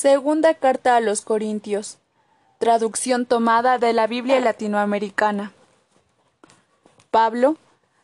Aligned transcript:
Segunda 0.00 0.54
carta 0.54 0.94
a 0.94 1.00
los 1.00 1.22
Corintios. 1.22 1.98
Traducción 2.60 3.26
tomada 3.26 3.78
de 3.78 3.92
la 3.92 4.06
Biblia 4.06 4.38
latinoamericana. 4.38 5.50
Pablo, 7.10 7.56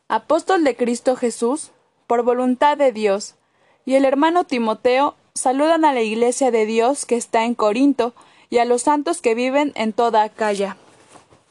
apóstol 0.09 0.65
de 0.65 0.75
Cristo 0.75 1.15
Jesús, 1.15 1.71
por 2.09 2.25
voluntad 2.25 2.77
de 2.77 2.91
Dios, 2.91 3.37
y 3.85 3.95
el 3.95 4.05
hermano 4.07 4.43
Timoteo 4.43 5.15
saludan 5.35 5.85
a 5.85 5.93
la 5.93 6.01
iglesia 6.01 6.51
de 6.51 6.67
Dios 6.67 7.07
que 7.07 7.15
está 7.15 7.45
en 7.45 7.55
Corinto 7.55 8.13
y 8.51 8.59
a 8.59 8.65
los 8.65 8.83
santos 8.83 9.21
que 9.21 9.37
viven 9.37 9.71
en 9.77 9.93
toda 9.93 10.25
Acaya. 10.25 10.77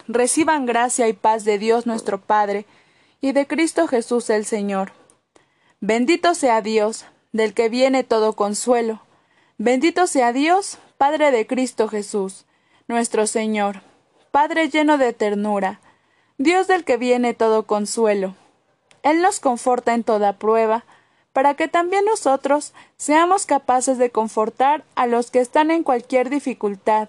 Reciban 0.09 0.65
gracia 0.65 1.07
y 1.07 1.13
paz 1.13 1.45
de 1.45 1.57
Dios 1.57 1.85
nuestro 1.85 2.19
Padre 2.19 2.65
y 3.21 3.31
de 3.31 3.47
Cristo 3.47 3.87
Jesús 3.87 4.29
el 4.29 4.43
Señor. 4.43 4.91
Bendito 5.79 6.35
sea 6.35 6.61
Dios, 6.61 7.05
del 7.31 7.53
que 7.53 7.69
viene 7.69 8.03
todo 8.03 8.33
consuelo. 8.33 8.99
Bendito 9.63 10.07
sea 10.07 10.33
Dios, 10.33 10.77
Padre 10.97 11.31
de 11.31 11.47
Cristo 11.47 11.87
Jesús, 11.87 12.43
nuestro 12.89 13.27
Señor, 13.27 13.81
Padre 14.29 14.67
lleno 14.67 14.97
de 14.97 15.13
ternura, 15.13 15.79
Dios 16.37 16.67
del 16.67 16.83
que 16.83 16.97
viene 16.97 17.33
todo 17.33 17.63
consuelo. 17.65 18.35
Él 19.03 19.21
nos 19.21 19.39
conforta 19.39 19.93
en 19.93 20.03
toda 20.03 20.33
prueba, 20.33 20.83
para 21.31 21.53
que 21.53 21.69
también 21.69 22.03
nosotros 22.03 22.73
seamos 22.97 23.45
capaces 23.45 23.97
de 23.97 24.09
confortar 24.09 24.83
a 24.95 25.07
los 25.07 25.31
que 25.31 25.39
están 25.39 25.71
en 25.71 25.83
cualquier 25.83 26.29
dificultad, 26.29 27.07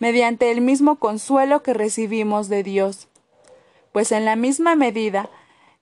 mediante 0.00 0.50
el 0.50 0.62
mismo 0.62 0.96
consuelo 0.96 1.62
que 1.62 1.74
recibimos 1.74 2.48
de 2.48 2.64
Dios. 2.64 3.06
Pues 3.92 4.10
en 4.10 4.24
la 4.24 4.34
misma 4.34 4.74
medida 4.74 5.30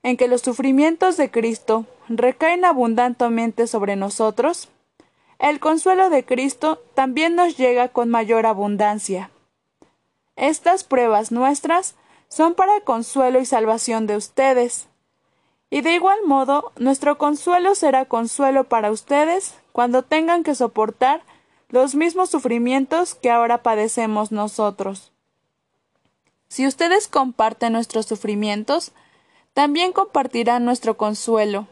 en 0.02 0.18
que 0.18 0.28
los 0.28 0.42
sufrimientos 0.42 1.16
de 1.16 1.30
Cristo 1.30 1.86
recaen 2.10 2.66
abundantemente 2.66 3.66
sobre 3.66 3.96
nosotros, 3.96 4.68
el 5.42 5.58
consuelo 5.58 6.08
de 6.08 6.24
Cristo 6.24 6.80
también 6.94 7.34
nos 7.34 7.56
llega 7.56 7.88
con 7.88 8.08
mayor 8.08 8.46
abundancia. 8.46 9.30
Estas 10.36 10.84
pruebas 10.84 11.32
nuestras 11.32 11.96
son 12.28 12.54
para 12.54 12.80
consuelo 12.82 13.40
y 13.40 13.44
salvación 13.44 14.06
de 14.06 14.16
ustedes. 14.16 14.86
Y 15.68 15.80
de 15.80 15.94
igual 15.94 16.18
modo, 16.24 16.70
nuestro 16.78 17.18
consuelo 17.18 17.74
será 17.74 18.04
consuelo 18.04 18.64
para 18.64 18.92
ustedes 18.92 19.56
cuando 19.72 20.04
tengan 20.04 20.44
que 20.44 20.54
soportar 20.54 21.24
los 21.68 21.96
mismos 21.96 22.30
sufrimientos 22.30 23.16
que 23.16 23.30
ahora 23.30 23.64
padecemos 23.64 24.30
nosotros. 24.30 25.10
Si 26.46 26.68
ustedes 26.68 27.08
comparten 27.08 27.72
nuestros 27.72 28.06
sufrimientos, 28.06 28.92
también 29.54 29.92
compartirán 29.92 30.64
nuestro 30.64 30.96
consuelo. 30.96 31.66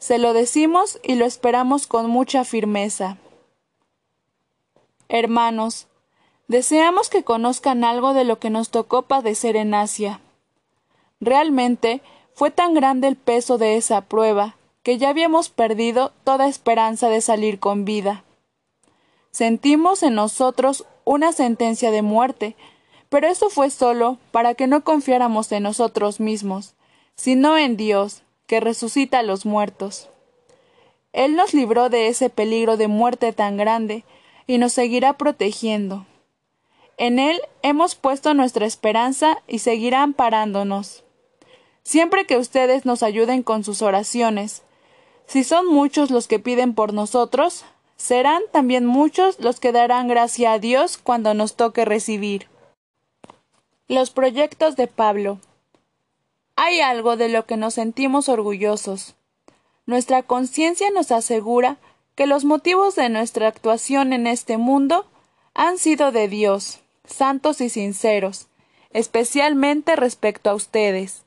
Se 0.00 0.16
lo 0.16 0.32
decimos 0.32 0.98
y 1.02 1.14
lo 1.16 1.26
esperamos 1.26 1.86
con 1.86 2.08
mucha 2.08 2.44
firmeza. 2.44 3.18
Hermanos, 5.10 5.88
deseamos 6.48 7.10
que 7.10 7.22
conozcan 7.22 7.84
algo 7.84 8.14
de 8.14 8.24
lo 8.24 8.38
que 8.38 8.48
nos 8.48 8.70
tocó 8.70 9.02
padecer 9.02 9.56
en 9.56 9.74
Asia. 9.74 10.20
Realmente 11.20 12.00
fue 12.34 12.50
tan 12.50 12.72
grande 12.72 13.08
el 13.08 13.16
peso 13.16 13.58
de 13.58 13.76
esa 13.76 14.00
prueba 14.00 14.56
que 14.82 14.96
ya 14.96 15.10
habíamos 15.10 15.50
perdido 15.50 16.12
toda 16.24 16.48
esperanza 16.48 17.10
de 17.10 17.20
salir 17.20 17.60
con 17.60 17.84
vida. 17.84 18.24
Sentimos 19.30 20.02
en 20.02 20.14
nosotros 20.14 20.86
una 21.04 21.32
sentencia 21.32 21.90
de 21.90 22.00
muerte, 22.00 22.56
pero 23.10 23.28
eso 23.28 23.50
fue 23.50 23.68
solo 23.68 24.16
para 24.30 24.54
que 24.54 24.66
no 24.66 24.82
confiáramos 24.82 25.52
en 25.52 25.64
nosotros 25.64 26.20
mismos, 26.20 26.72
sino 27.16 27.58
en 27.58 27.76
Dios, 27.76 28.22
que 28.50 28.58
resucita 28.58 29.20
a 29.20 29.22
los 29.22 29.46
muertos. 29.46 30.08
Él 31.12 31.36
nos 31.36 31.54
libró 31.54 31.88
de 31.88 32.08
ese 32.08 32.30
peligro 32.30 32.76
de 32.76 32.88
muerte 32.88 33.32
tan 33.32 33.56
grande 33.56 34.02
y 34.48 34.58
nos 34.58 34.72
seguirá 34.72 35.12
protegiendo. 35.12 36.04
En 36.96 37.20
Él 37.20 37.40
hemos 37.62 37.94
puesto 37.94 38.34
nuestra 38.34 38.66
esperanza 38.66 39.40
y 39.46 39.60
seguirá 39.60 40.02
amparándonos. 40.02 41.04
Siempre 41.84 42.26
que 42.26 42.38
ustedes 42.38 42.84
nos 42.84 43.04
ayuden 43.04 43.44
con 43.44 43.62
sus 43.62 43.82
oraciones, 43.82 44.64
si 45.26 45.44
son 45.44 45.68
muchos 45.68 46.10
los 46.10 46.26
que 46.26 46.40
piden 46.40 46.74
por 46.74 46.92
nosotros, 46.92 47.64
serán 47.96 48.42
también 48.50 48.84
muchos 48.84 49.38
los 49.38 49.60
que 49.60 49.70
darán 49.70 50.08
gracia 50.08 50.54
a 50.54 50.58
Dios 50.58 50.98
cuando 50.98 51.34
nos 51.34 51.54
toque 51.54 51.84
recibir. 51.84 52.48
Los 53.86 54.10
proyectos 54.10 54.74
de 54.74 54.88
Pablo. 54.88 55.38
Hay 56.62 56.82
algo 56.82 57.16
de 57.16 57.30
lo 57.30 57.46
que 57.46 57.56
nos 57.56 57.72
sentimos 57.72 58.28
orgullosos. 58.28 59.14
Nuestra 59.86 60.22
conciencia 60.22 60.90
nos 60.90 61.10
asegura 61.10 61.78
que 62.16 62.26
los 62.26 62.44
motivos 62.44 62.96
de 62.96 63.08
nuestra 63.08 63.48
actuación 63.48 64.12
en 64.12 64.26
este 64.26 64.58
mundo 64.58 65.06
han 65.54 65.78
sido 65.78 66.12
de 66.12 66.28
Dios, 66.28 66.80
santos 67.06 67.62
y 67.62 67.70
sinceros, 67.70 68.46
especialmente 68.90 69.96
respecto 69.96 70.50
a 70.50 70.54
ustedes. 70.54 71.22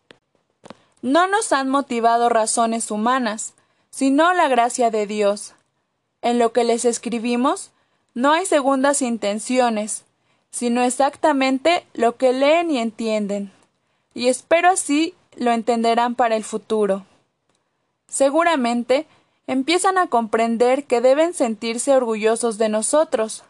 No 1.01 1.27
nos 1.27 1.51
han 1.51 1.67
motivado 1.67 2.29
razones 2.29 2.91
humanas, 2.91 3.55
sino 3.89 4.33
la 4.33 4.47
gracia 4.49 4.91
de 4.91 5.07
Dios. 5.07 5.55
En 6.21 6.37
lo 6.37 6.53
que 6.53 6.63
les 6.63 6.85
escribimos, 6.85 7.71
no 8.13 8.33
hay 8.33 8.45
segundas 8.45 9.01
intenciones, 9.01 10.03
sino 10.51 10.83
exactamente 10.83 11.87
lo 11.95 12.17
que 12.17 12.33
leen 12.33 12.69
y 12.69 12.77
entienden. 12.77 13.51
Y 14.13 14.27
espero 14.27 14.69
así 14.69 15.15
lo 15.37 15.51
entenderán 15.51 16.15
para 16.15 16.35
el 16.35 16.43
futuro. 16.43 17.05
Seguramente 18.07 19.07
empiezan 19.47 19.97
a 19.97 20.07
comprender 20.07 20.85
que 20.85 21.01
deben 21.01 21.33
sentirse 21.33 21.95
orgullosos 21.95 22.57
de 22.57 22.69
nosotros, 22.69 23.43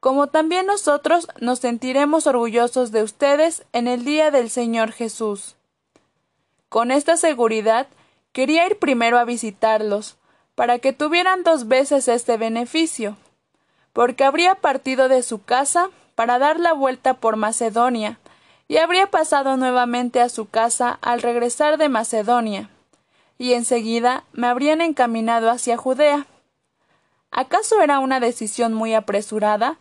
como 0.00 0.26
también 0.26 0.66
nosotros 0.66 1.28
nos 1.40 1.60
sentiremos 1.60 2.26
orgullosos 2.26 2.92
de 2.92 3.02
ustedes 3.02 3.64
en 3.72 3.88
el 3.88 4.04
día 4.04 4.30
del 4.30 4.50
Señor 4.50 4.92
Jesús. 4.92 5.56
Con 6.68 6.90
esta 6.90 7.16
seguridad 7.16 7.86
quería 8.32 8.66
ir 8.66 8.78
primero 8.78 9.18
a 9.18 9.24
visitarlos, 9.24 10.16
para 10.54 10.78
que 10.78 10.92
tuvieran 10.92 11.42
dos 11.42 11.68
veces 11.68 12.08
este 12.08 12.36
beneficio, 12.36 13.16
porque 13.92 14.24
habría 14.24 14.56
partido 14.56 15.08
de 15.08 15.22
su 15.22 15.42
casa 15.42 15.90
para 16.14 16.38
dar 16.38 16.60
la 16.60 16.72
vuelta 16.72 17.14
por 17.14 17.36
Macedonia, 17.36 18.18
y 18.74 18.78
habría 18.78 19.06
pasado 19.06 19.56
nuevamente 19.56 20.20
a 20.20 20.28
su 20.28 20.48
casa 20.48 20.98
al 21.00 21.22
regresar 21.22 21.78
de 21.78 21.88
Macedonia, 21.88 22.70
y 23.38 23.52
enseguida 23.52 24.24
me 24.32 24.48
habrían 24.48 24.80
encaminado 24.80 25.48
hacia 25.48 25.76
Judea. 25.76 26.26
¿Acaso 27.30 27.80
era 27.82 28.00
una 28.00 28.18
decisión 28.18 28.74
muy 28.74 28.92
apresurada? 28.92 29.78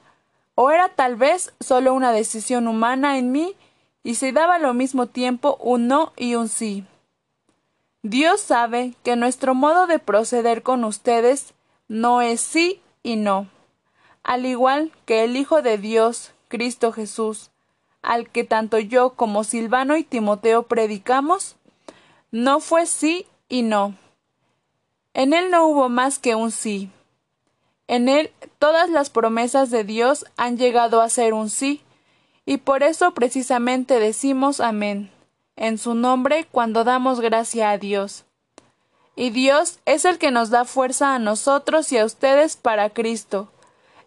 ¿O 0.54 0.70
era 0.70 0.90
tal 0.90 1.16
vez 1.16 1.56
solo 1.60 1.92
una 1.96 2.12
decisión 2.12 2.68
humana 2.68 3.18
en 3.18 3.32
mí 3.32 3.56
y 4.04 4.14
se 4.14 4.32
daba 4.32 4.58
al 4.58 4.76
mismo 4.76 5.08
tiempo 5.08 5.58
un 5.60 5.88
no 5.88 6.14
y 6.16 6.36
un 6.36 6.48
sí? 6.48 6.86
Dios 8.04 8.42
sabe 8.42 8.94
que 9.04 9.16
nuestro 9.16 9.56
modo 9.56 9.88
de 9.88 9.98
proceder 9.98 10.62
con 10.62 10.84
ustedes 10.84 11.56
no 11.88 12.22
es 12.22 12.42
sí 12.42 12.80
y 13.02 13.16
no, 13.16 13.48
al 14.22 14.46
igual 14.46 14.92
que 15.08 15.24
el 15.24 15.36
Hijo 15.36 15.64
de 15.64 15.80
Dios, 15.80 16.34
Cristo 16.48 16.92
Jesús, 16.92 17.50
al 18.04 18.30
que 18.30 18.44
tanto 18.44 18.78
yo 18.78 19.14
como 19.16 19.44
Silvano 19.44 19.98
y 19.98 20.04
Timoteo 20.04 20.64
predicamos, 20.64 21.56
no 22.32 22.60
fue 22.60 22.86
sí 22.86 23.26
y 23.50 23.64
no. 23.64 23.96
En 25.14 25.34
él 25.34 25.50
no 25.50 25.68
hubo 25.68 25.90
más 25.90 26.20
que 26.20 26.36
un 26.36 26.52
sí. 26.52 26.90
En 27.88 28.10
él 28.10 28.32
todas 28.60 28.90
las 28.90 29.10
promesas 29.10 29.72
de 29.72 29.84
Dios 29.84 30.26
han 30.38 30.58
llegado 30.58 31.02
a 31.02 31.10
ser 31.10 31.34
un 31.34 31.50
sí, 31.50 31.82
y 32.46 32.58
por 32.58 32.84
eso 32.84 33.14
precisamente 33.14 34.00
decimos 34.00 34.60
amén, 34.60 35.12
en 35.56 35.78
su 35.78 35.96
nombre 35.96 36.46
cuando 36.52 36.84
damos 36.84 37.22
gracia 37.22 37.72
a 37.72 37.78
Dios. 37.78 38.26
Y 39.16 39.30
Dios 39.30 39.80
es 39.86 40.06
el 40.06 40.18
que 40.18 40.32
nos 40.32 40.50
da 40.50 40.66
fuerza 40.66 41.14
a 41.14 41.20
nosotros 41.20 41.92
y 41.92 42.00
a 42.00 42.06
ustedes 42.06 42.58
para 42.58 42.90
Cristo, 42.90 43.53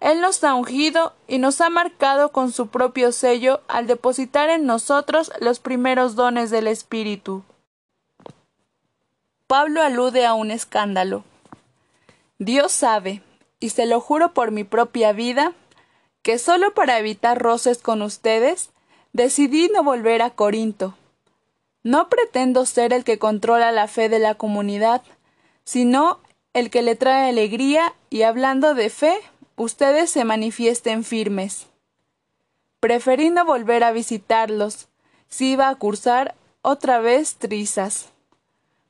él 0.01 0.21
nos 0.21 0.43
ha 0.45 0.55
ungido 0.55 1.15
y 1.27 1.39
nos 1.39 1.61
ha 1.61 1.71
marcado 1.71 2.31
con 2.31 2.53
su 2.53 2.69
propio 2.69 3.13
sello 3.13 3.61
al 3.69 3.87
depositar 3.87 4.51
en 4.51 4.67
nosotros 4.67 5.33
los 5.41 5.59
primeros 5.59 6.15
dones 6.15 6.51
del 6.51 6.67
Espíritu. 6.67 7.43
Pablo 9.47 9.83
alude 9.83 10.27
a 10.27 10.35
un 10.35 10.51
escándalo. 10.51 11.25
Dios 12.39 12.73
sabe, 12.73 13.23
y 13.61 13.71
se 13.71 13.87
lo 13.87 14.01
juro 14.01 14.35
por 14.35 14.51
mi 14.51 14.65
propia 14.65 15.13
vida, 15.13 15.53
que 16.23 16.39
solo 16.39 16.75
para 16.75 16.99
evitar 16.99 17.41
roces 17.41 17.79
con 17.79 18.03
ustedes, 18.03 18.71
decidí 19.13 19.71
no 19.73 19.83
volver 19.83 20.21
a 20.23 20.31
Corinto. 20.31 20.95
No 21.83 22.09
pretendo 22.09 22.67
ser 22.67 22.93
el 22.93 23.05
que 23.05 23.19
controla 23.19 23.71
la 23.73 23.87
fe 23.87 24.09
de 24.09 24.19
la 24.19 24.35
comunidad, 24.35 25.03
sino 25.65 26.19
el 26.53 26.71
que 26.71 26.83
le 26.83 26.97
trae 26.97 27.29
alegría 27.29 27.95
y 28.11 28.23
hablando 28.23 28.75
de 28.75 28.91
fe, 28.91 29.17
ustedes 29.57 30.11
se 30.11 30.25
manifiesten 30.25 31.03
firmes. 31.05 31.67
Preferí 32.81 33.31
no 33.31 33.45
volver 33.45 33.85
a 33.85 33.93
visitarlos, 33.93 34.89
si 35.29 35.53
iba 35.53 35.69
a 35.69 35.75
cursar 35.75 36.35
otra 36.63 36.99
vez 36.99 37.37
trizas. 37.37 38.11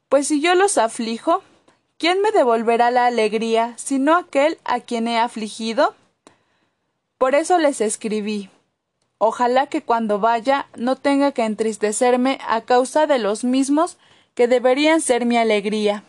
Pues 0.09 0.29
si 0.29 0.41
yo 0.41 0.55
los 0.55 0.79
aflijo, 0.79 1.43
¿quién 1.99 2.21
me 2.21 2.33
devolverá 2.33 2.91
la 2.91 3.07
alegría 3.07 3.75
sino 3.77 4.17
aquel 4.17 4.59
a 4.65 4.81
quien 4.81 5.09
he 5.09 5.19
afligido? 5.19 5.95
Por 7.19 7.35
eso 7.35 7.59
les 7.59 7.81
escribí. 7.81 8.51
Ojalá 9.19 9.67
que 9.67 9.83
cuando 9.83 10.19
vaya 10.19 10.69
no 10.77 10.97
tenga 10.97 11.33
que 11.33 11.45
entristecerme 11.45 12.39
a 12.47 12.61
causa 12.61 13.07
de 13.07 13.19
los 13.19 13.45
mismos 13.45 13.97
que 14.35 14.47
deberían 14.47 15.01
ser 15.01 15.25
mi 15.25 15.39
alegría. 15.39 16.05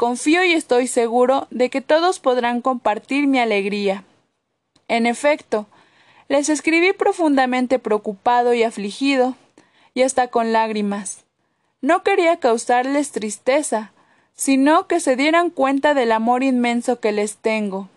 Confío 0.00 0.42
y 0.44 0.54
estoy 0.54 0.86
seguro 0.86 1.46
de 1.50 1.68
que 1.68 1.82
todos 1.82 2.20
podrán 2.20 2.62
compartir 2.62 3.26
mi 3.26 3.38
alegría. 3.38 4.02
En 4.88 5.04
efecto, 5.04 5.66
les 6.26 6.48
escribí 6.48 6.94
profundamente 6.94 7.78
preocupado 7.78 8.54
y 8.54 8.62
afligido, 8.62 9.34
y 9.92 10.00
hasta 10.00 10.28
con 10.28 10.54
lágrimas. 10.54 11.24
No 11.82 12.02
quería 12.02 12.38
causarles 12.38 13.12
tristeza, 13.12 13.92
sino 14.32 14.86
que 14.86 15.00
se 15.00 15.16
dieran 15.16 15.50
cuenta 15.50 15.92
del 15.92 16.12
amor 16.12 16.44
inmenso 16.44 16.98
que 16.98 17.12
les 17.12 17.36
tengo. 17.36 17.90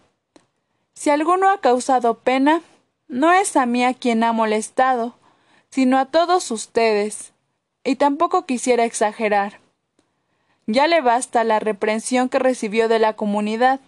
Si 0.95 1.09
alguno 1.09 1.49
ha 1.49 1.61
causado 1.61 2.15
pena, 2.15 2.61
no 3.07 3.31
es 3.31 3.55
a 3.55 3.65
mí 3.65 3.85
a 3.85 3.93
quien 3.93 4.25
ha 4.25 4.33
molestado, 4.33 5.15
sino 5.69 5.97
a 5.97 6.07
todos 6.07 6.51
ustedes, 6.51 7.31
y 7.85 7.95
tampoco 7.95 8.45
quisiera 8.45 8.83
exagerar. 8.83 9.62
Ya 10.67 10.87
le 10.87 11.01
basta 11.01 11.43
la 11.43 11.59
reprensión 11.59 12.29
que 12.29 12.39
recibió 12.39 12.87
de 12.87 12.99
la 12.99 13.13
comunidad. 13.13 13.79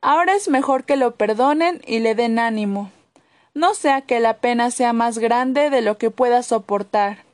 Ahora 0.00 0.34
es 0.34 0.48
mejor 0.48 0.84
que 0.84 0.96
lo 0.96 1.16
perdonen 1.16 1.82
y 1.86 1.98
le 1.98 2.14
den 2.14 2.38
ánimo, 2.38 2.90
no 3.56 3.72
sea 3.72 4.02
que 4.02 4.20
la 4.20 4.34
pena 4.34 4.70
sea 4.70 4.92
más 4.92 5.16
grande 5.18 5.70
de 5.70 5.80
lo 5.80 5.96
que 5.96 6.10
pueda 6.10 6.42
soportar. 6.42 7.24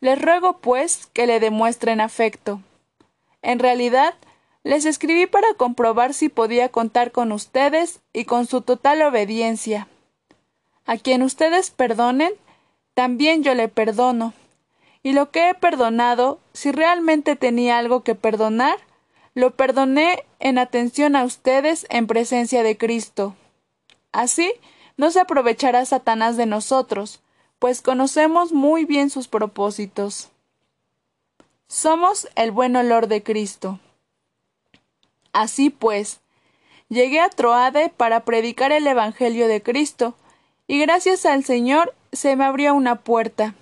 Les 0.00 0.20
ruego, 0.20 0.58
pues, 0.58 1.06
que 1.14 1.26
le 1.26 1.40
demuestren 1.40 2.02
afecto. 2.02 2.60
En 3.40 3.58
realidad, 3.58 4.12
les 4.62 4.84
escribí 4.84 5.24
para 5.26 5.54
comprobar 5.54 6.12
si 6.12 6.28
podía 6.28 6.68
contar 6.68 7.12
con 7.12 7.32
ustedes 7.32 8.00
y 8.12 8.26
con 8.26 8.44
su 8.44 8.60
total 8.60 9.00
obediencia. 9.00 9.88
A 10.84 10.98
quien 10.98 11.22
ustedes 11.22 11.70
perdonen, 11.70 12.32
también 12.92 13.42
yo 13.42 13.54
le 13.54 13.68
perdono. 13.68 14.34
Y 15.08 15.14
lo 15.14 15.30
que 15.30 15.48
he 15.48 15.54
perdonado, 15.54 16.38
si 16.52 16.70
realmente 16.70 17.34
tenía 17.34 17.78
algo 17.78 18.02
que 18.02 18.14
perdonar, 18.14 18.76
lo 19.32 19.56
perdoné 19.56 20.26
en 20.38 20.58
atención 20.58 21.16
a 21.16 21.24
ustedes 21.24 21.86
en 21.88 22.06
presencia 22.06 22.62
de 22.62 22.76
Cristo. 22.76 23.34
Así 24.12 24.52
no 24.98 25.10
se 25.10 25.20
aprovechará 25.20 25.82
Satanás 25.86 26.36
de 26.36 26.44
nosotros, 26.44 27.22
pues 27.58 27.80
conocemos 27.80 28.52
muy 28.52 28.84
bien 28.84 29.08
sus 29.08 29.28
propósitos. 29.28 30.28
Somos 31.68 32.28
el 32.34 32.50
buen 32.50 32.76
olor 32.76 33.06
de 33.06 33.22
Cristo. 33.22 33.80
Así 35.32 35.70
pues, 35.70 36.20
llegué 36.90 37.20
a 37.20 37.30
Troade 37.30 37.88
para 37.88 38.26
predicar 38.26 38.72
el 38.72 38.86
Evangelio 38.86 39.48
de 39.48 39.62
Cristo, 39.62 40.16
y 40.66 40.78
gracias 40.78 41.24
al 41.24 41.44
Señor 41.44 41.94
se 42.12 42.36
me 42.36 42.44
abrió 42.44 42.74
una 42.74 42.96
puerta. 42.96 43.54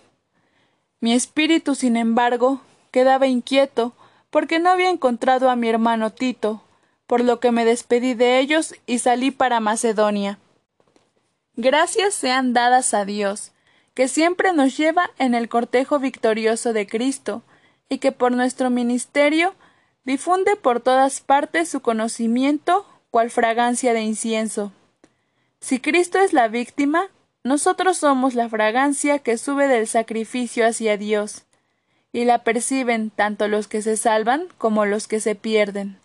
Mi 1.06 1.12
espíritu, 1.12 1.76
sin 1.76 1.96
embargo, 1.96 2.60
quedaba 2.90 3.28
inquieto 3.28 3.92
porque 4.28 4.58
no 4.58 4.70
había 4.70 4.90
encontrado 4.90 5.50
a 5.50 5.54
mi 5.54 5.68
hermano 5.68 6.10
Tito, 6.10 6.64
por 7.06 7.22
lo 7.22 7.38
que 7.38 7.52
me 7.52 7.64
despedí 7.64 8.14
de 8.14 8.40
ellos 8.40 8.74
y 8.86 8.98
salí 8.98 9.30
para 9.30 9.60
Macedonia. 9.60 10.40
Gracias 11.54 12.12
sean 12.12 12.54
dadas 12.54 12.92
a 12.92 13.04
Dios, 13.04 13.52
que 13.94 14.08
siempre 14.08 14.52
nos 14.52 14.76
lleva 14.76 15.12
en 15.16 15.36
el 15.36 15.48
cortejo 15.48 16.00
victorioso 16.00 16.72
de 16.72 16.88
Cristo, 16.88 17.44
y 17.88 17.98
que 17.98 18.10
por 18.10 18.32
nuestro 18.32 18.68
ministerio 18.68 19.54
difunde 20.02 20.56
por 20.56 20.80
todas 20.80 21.20
partes 21.20 21.68
su 21.68 21.82
conocimiento 21.82 22.84
cual 23.12 23.30
fragancia 23.30 23.92
de 23.92 24.00
incienso. 24.00 24.72
Si 25.60 25.78
Cristo 25.78 26.18
es 26.18 26.32
la 26.32 26.48
víctima, 26.48 27.10
nosotros 27.46 27.98
somos 27.98 28.34
la 28.34 28.48
fragancia 28.48 29.20
que 29.20 29.38
sube 29.38 29.68
del 29.68 29.86
sacrificio 29.86 30.66
hacia 30.66 30.96
Dios, 30.96 31.44
y 32.12 32.24
la 32.24 32.42
perciben 32.42 33.10
tanto 33.10 33.46
los 33.46 33.68
que 33.68 33.82
se 33.82 33.96
salvan 33.96 34.48
como 34.58 34.84
los 34.84 35.06
que 35.06 35.20
se 35.20 35.36
pierden. 35.36 35.96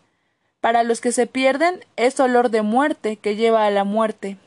Para 0.59 0.83
los 0.83 1.01
que 1.01 1.11
se 1.11 1.25
pierden 1.25 1.83
es 1.95 2.19
olor 2.19 2.51
de 2.51 2.61
muerte 2.61 3.15
que 3.17 3.35
lleva 3.35 3.65
a 3.65 3.71
la 3.71 3.83
muerte. 3.83 4.37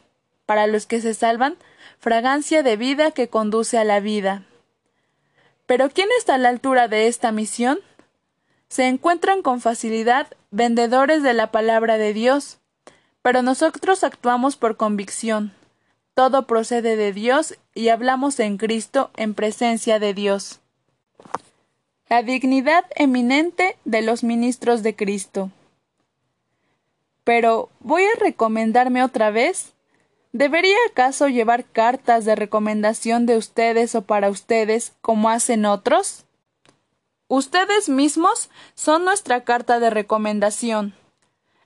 Para 0.46 0.68
los 0.68 0.86
que 0.86 1.00
se 1.00 1.14
salvan, 1.14 1.56
fragancia 1.98 2.62
de 2.62 2.76
vida 2.76 3.10
que 3.10 3.28
conduce 3.28 3.76
a 3.76 3.82
la 3.82 3.98
vida. 3.98 4.44
Pero 5.66 5.90
¿quién 5.90 6.08
está 6.16 6.34
a 6.34 6.38
la 6.38 6.50
altura 6.50 6.86
de 6.86 7.08
esta 7.08 7.32
misión? 7.32 7.80
Se 8.68 8.86
encuentran 8.86 9.42
con 9.42 9.60
facilidad 9.60 10.28
vendedores 10.52 11.24
de 11.24 11.34
la 11.34 11.50
palabra 11.50 11.98
de 11.98 12.12
Dios, 12.12 12.58
pero 13.20 13.42
nosotros 13.42 14.04
actuamos 14.04 14.54
por 14.54 14.76
convicción. 14.76 15.52
Todo 16.14 16.46
procede 16.46 16.96
de 16.96 17.12
Dios 17.12 17.58
y 17.74 17.88
hablamos 17.88 18.38
en 18.38 18.56
Cristo 18.56 19.10
en 19.16 19.34
presencia 19.34 19.98
de 19.98 20.14
Dios. 20.14 20.60
La 22.08 22.22
dignidad 22.22 22.84
eminente 22.94 23.76
de 23.84 24.02
los 24.02 24.22
ministros 24.22 24.84
de 24.84 24.94
Cristo. 24.94 25.50
Pero, 27.24 27.68
¿voy 27.80 28.04
a 28.04 28.20
recomendarme 28.20 29.02
otra 29.02 29.30
vez? 29.30 29.72
¿Debería 30.32 30.76
acaso 30.88 31.28
llevar 31.28 31.64
cartas 31.64 32.24
de 32.24 32.36
recomendación 32.36 33.26
de 33.26 33.36
ustedes 33.36 33.94
o 33.96 34.02
para 34.02 34.30
ustedes 34.30 34.92
como 35.00 35.30
hacen 35.30 35.64
otros? 35.64 36.24
Ustedes 37.26 37.88
mismos 37.88 38.50
son 38.74 39.04
nuestra 39.04 39.42
carta 39.42 39.80
de 39.80 39.90
recomendación. 39.90 40.94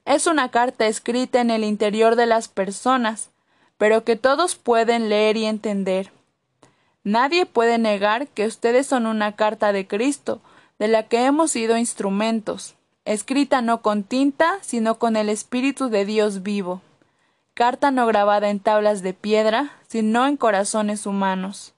Es 0.07 0.27
una 0.27 0.51
carta 0.51 0.87
escrita 0.87 1.41
en 1.41 1.51
el 1.51 1.65
interior 1.65 2.17
de 2.17 2.27
las 2.27 2.49
personas, 2.49 3.31
pero 3.79 4.05
que 4.05 4.17
todos 4.17 4.55
pueden 4.57 5.09
leer 5.09 5.37
y 5.37 5.47
entender. 5.47 6.13
Nadie 7.05 7.47
puede 7.47 7.79
negar 7.79 8.29
que 8.29 8.47
ustedes 8.47 8.87
son 8.87 9.07
una 9.07 9.35
carta 9.37 9.73
de 9.73 9.87
Cristo, 9.87 10.43
de 10.79 10.89
la 10.89 11.05
que 11.05 11.25
hemos 11.25 11.53
sido 11.53 11.79
instrumentos, 11.79 12.75
escrita 13.07 13.63
no 13.63 13.81
con 13.81 14.05
tinta, 14.05 14.59
sino 14.61 14.99
con 14.99 15.17
el 15.17 15.31
Espíritu 15.31 15.89
de 15.89 16.05
Dios 16.05 16.43
vivo, 16.43 16.83
carta 17.55 17.91
no 17.91 18.07
grabada 18.07 18.51
en 18.51 18.61
tablas 18.61 19.03
de 19.03 19.15
piedra, 19.15 19.73
sino 19.87 20.27
en 20.27 20.37
corazones 20.37 21.07
humanos. 21.07 21.73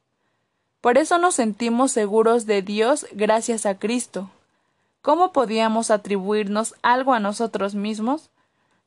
Por 0.80 0.98
eso 0.98 1.18
nos 1.18 1.36
sentimos 1.36 1.92
seguros 1.92 2.46
de 2.46 2.62
Dios 2.62 3.06
gracias 3.12 3.66
a 3.66 3.78
Cristo, 3.78 4.30
¿Cómo 5.02 5.32
podíamos 5.32 5.90
atribuirnos 5.90 6.74
algo 6.82 7.14
a 7.14 7.20
nosotros 7.20 7.74
mismos? 7.74 8.28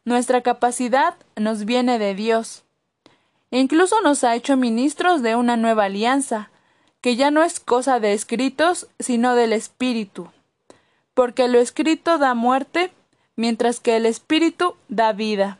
Nuestra 0.05 0.41
capacidad 0.41 1.15
nos 1.35 1.65
viene 1.65 1.97
de 1.97 2.13
Dios. 2.13 2.62
E 3.53 3.59
incluso 3.59 4.01
nos 4.01 4.23
ha 4.23 4.33
hecho 4.33 4.57
ministros 4.57 5.21
de 5.21 5.35
una 5.35 5.57
nueva 5.57 5.83
alianza, 5.83 6.49
que 7.01 7.15
ya 7.15 7.29
no 7.29 7.43
es 7.43 7.59
cosa 7.59 7.99
de 7.99 8.13
escritos, 8.13 8.87
sino 8.97 9.35
del 9.35 9.53
Espíritu. 9.53 10.31
Porque 11.13 11.47
lo 11.47 11.59
escrito 11.59 12.17
da 12.17 12.33
muerte, 12.33 12.91
mientras 13.35 13.79
que 13.79 13.95
el 13.95 14.07
Espíritu 14.07 14.73
da 14.87 15.13
vida. 15.13 15.59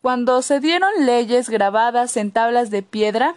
Cuando 0.00 0.40
se 0.40 0.58
dieron 0.58 0.88
leyes 1.00 1.50
grabadas 1.50 2.16
en 2.16 2.30
tablas 2.30 2.70
de 2.70 2.82
piedra, 2.82 3.34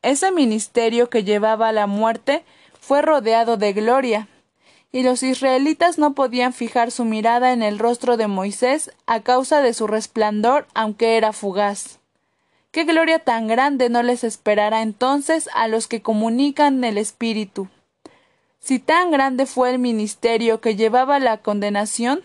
ese 0.00 0.32
ministerio 0.32 1.10
que 1.10 1.22
llevaba 1.22 1.68
a 1.68 1.72
la 1.72 1.86
muerte 1.86 2.44
fue 2.80 3.02
rodeado 3.02 3.58
de 3.58 3.74
gloria, 3.74 4.26
y 4.90 5.02
los 5.02 5.22
israelitas 5.22 5.98
no 5.98 6.14
podían 6.14 6.54
fijar 6.54 6.92
su 6.92 7.04
mirada 7.04 7.52
en 7.52 7.62
el 7.62 7.78
rostro 7.78 8.16
de 8.16 8.26
Moisés 8.26 8.90
a 9.04 9.20
causa 9.20 9.60
de 9.60 9.74
su 9.74 9.86
resplandor, 9.86 10.66
aunque 10.72 11.18
era 11.18 11.34
fugaz. 11.34 11.99
Qué 12.70 12.84
gloria 12.84 13.18
tan 13.18 13.48
grande 13.48 13.88
no 13.88 14.02
les 14.02 14.24
esperará 14.24 14.82
entonces 14.82 15.48
a 15.54 15.68
los 15.68 15.88
que 15.88 16.02
comunican 16.02 16.84
el 16.84 16.98
Espíritu. 16.98 17.68
Si 18.58 18.78
tan 18.78 19.10
grande 19.10 19.46
fue 19.46 19.70
el 19.70 19.78
ministerio 19.78 20.60
que 20.60 20.76
llevaba 20.76 21.18
la 21.18 21.38
condenación, 21.38 22.22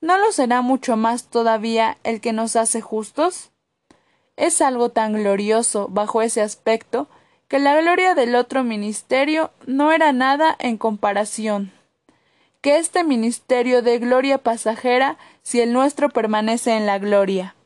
¿no 0.00 0.18
lo 0.18 0.32
será 0.32 0.60
mucho 0.60 0.96
más 0.96 1.24
todavía 1.24 1.98
el 2.04 2.20
que 2.20 2.32
nos 2.32 2.56
hace 2.56 2.80
justos? 2.80 3.50
Es 4.36 4.60
algo 4.60 4.90
tan 4.90 5.14
glorioso 5.14 5.88
bajo 5.88 6.20
ese 6.22 6.42
aspecto 6.42 7.08
que 7.48 7.58
la 7.58 7.80
gloria 7.80 8.14
del 8.14 8.34
otro 8.34 8.64
ministerio 8.64 9.52
no 9.66 9.92
era 9.92 10.12
nada 10.12 10.56
en 10.58 10.78
comparación 10.78 11.72
que 12.62 12.76
este 12.76 13.02
ministerio 13.02 13.82
de 13.82 13.98
gloria 13.98 14.38
pasajera 14.38 15.18
si 15.42 15.60
el 15.60 15.72
nuestro 15.72 16.08
permanece 16.08 16.76
en 16.76 16.86
la 16.86 16.98
gloria. 16.98 17.56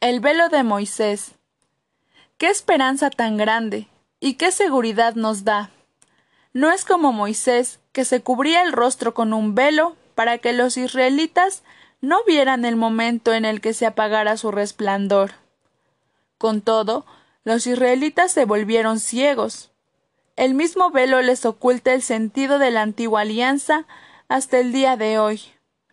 El 0.00 0.20
velo 0.20 0.50
de 0.50 0.62
Moisés. 0.62 1.32
Qué 2.36 2.48
esperanza 2.48 3.08
tan 3.08 3.36
grande 3.36 3.88
y 4.20 4.34
qué 4.34 4.52
seguridad 4.52 5.14
nos 5.14 5.44
da. 5.44 5.70
No 6.52 6.70
es 6.70 6.84
como 6.84 7.12
Moisés, 7.12 7.80
que 7.92 8.04
se 8.04 8.20
cubría 8.20 8.62
el 8.62 8.72
rostro 8.72 9.14
con 9.14 9.32
un 9.32 9.54
velo 9.54 9.96
para 10.14 10.36
que 10.36 10.52
los 10.52 10.76
israelitas 10.76 11.62
no 12.02 12.22
vieran 12.24 12.64
el 12.66 12.76
momento 12.76 13.32
en 13.32 13.46
el 13.46 13.62
que 13.62 13.72
se 13.72 13.86
apagara 13.86 14.36
su 14.36 14.50
resplandor. 14.50 15.32
Con 16.36 16.60
todo, 16.60 17.06
los 17.44 17.66
israelitas 17.66 18.32
se 18.32 18.44
volvieron 18.44 19.00
ciegos, 19.00 19.70
el 20.36 20.52
mismo 20.52 20.90
velo 20.90 21.22
les 21.22 21.46
oculta 21.46 21.94
el 21.94 22.02
sentido 22.02 22.58
de 22.58 22.70
la 22.70 22.82
antigua 22.82 23.22
alianza 23.22 23.86
hasta 24.28 24.58
el 24.58 24.70
día 24.70 24.98
de 24.98 25.18
hoy, 25.18 25.40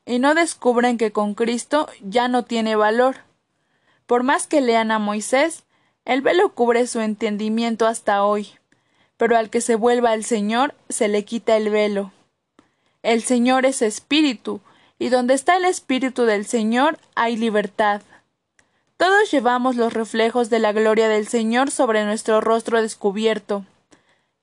y 0.05 0.19
no 0.19 0.35
descubren 0.35 0.97
que 0.97 1.13
con 1.13 1.33
Cristo 1.33 1.87
ya 2.01 2.27
no 2.27 2.43
tiene 2.43 2.75
valor. 2.75 3.15
Por 4.05 4.23
más 4.23 4.47
que 4.47 4.61
lean 4.61 4.91
a 4.91 4.99
Moisés, 4.99 5.63
el 6.05 6.21
velo 6.21 6.53
cubre 6.53 6.87
su 6.87 6.99
entendimiento 6.99 7.87
hasta 7.87 8.23
hoy. 8.23 8.49
Pero 9.17 9.37
al 9.37 9.49
que 9.49 9.61
se 9.61 9.75
vuelva 9.75 10.11
al 10.11 10.23
Señor, 10.23 10.75
se 10.89 11.07
le 11.07 11.23
quita 11.23 11.55
el 11.55 11.69
velo. 11.69 12.11
El 13.03 13.23
Señor 13.23 13.65
es 13.65 13.81
espíritu, 13.81 14.61
y 14.99 15.09
donde 15.09 15.33
está 15.33 15.57
el 15.57 15.65
espíritu 15.65 16.23
del 16.23 16.45
Señor 16.45 16.97
hay 17.15 17.35
libertad. 17.35 18.01
Todos 18.97 19.31
llevamos 19.31 19.75
los 19.75 19.91
reflejos 19.93 20.49
de 20.49 20.59
la 20.59 20.71
gloria 20.71 21.09
del 21.09 21.27
Señor 21.27 21.71
sobre 21.71 22.05
nuestro 22.05 22.39
rostro 22.41 22.81
descubierto, 22.81 23.65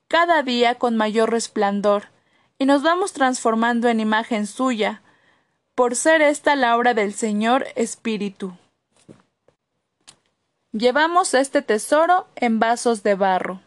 cada 0.08 0.42
día 0.42 0.74
con 0.74 0.96
mayor 0.96 1.30
resplandor, 1.30 2.08
y 2.58 2.66
nos 2.66 2.82
vamos 2.82 3.12
transformando 3.12 3.88
en 3.88 4.00
imagen 4.00 4.46
suya, 4.46 5.02
por 5.74 5.96
ser 5.96 6.20
esta 6.20 6.56
la 6.56 6.76
obra 6.76 6.92
del 6.92 7.14
Señor 7.14 7.66
Espíritu. 7.74 8.52
Llevamos 10.72 11.34
este 11.34 11.62
tesoro 11.62 12.28
en 12.36 12.60
vasos 12.60 13.02
de 13.02 13.16
barro. 13.16 13.60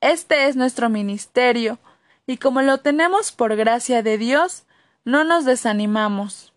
Este 0.00 0.46
es 0.46 0.56
nuestro 0.56 0.88
ministerio, 0.88 1.78
y 2.26 2.38
como 2.38 2.62
lo 2.62 2.78
tenemos 2.78 3.30
por 3.30 3.56
gracia 3.56 4.02
de 4.02 4.16
Dios, 4.16 4.64
no 5.04 5.22
nos 5.24 5.44
desanimamos. 5.44 6.54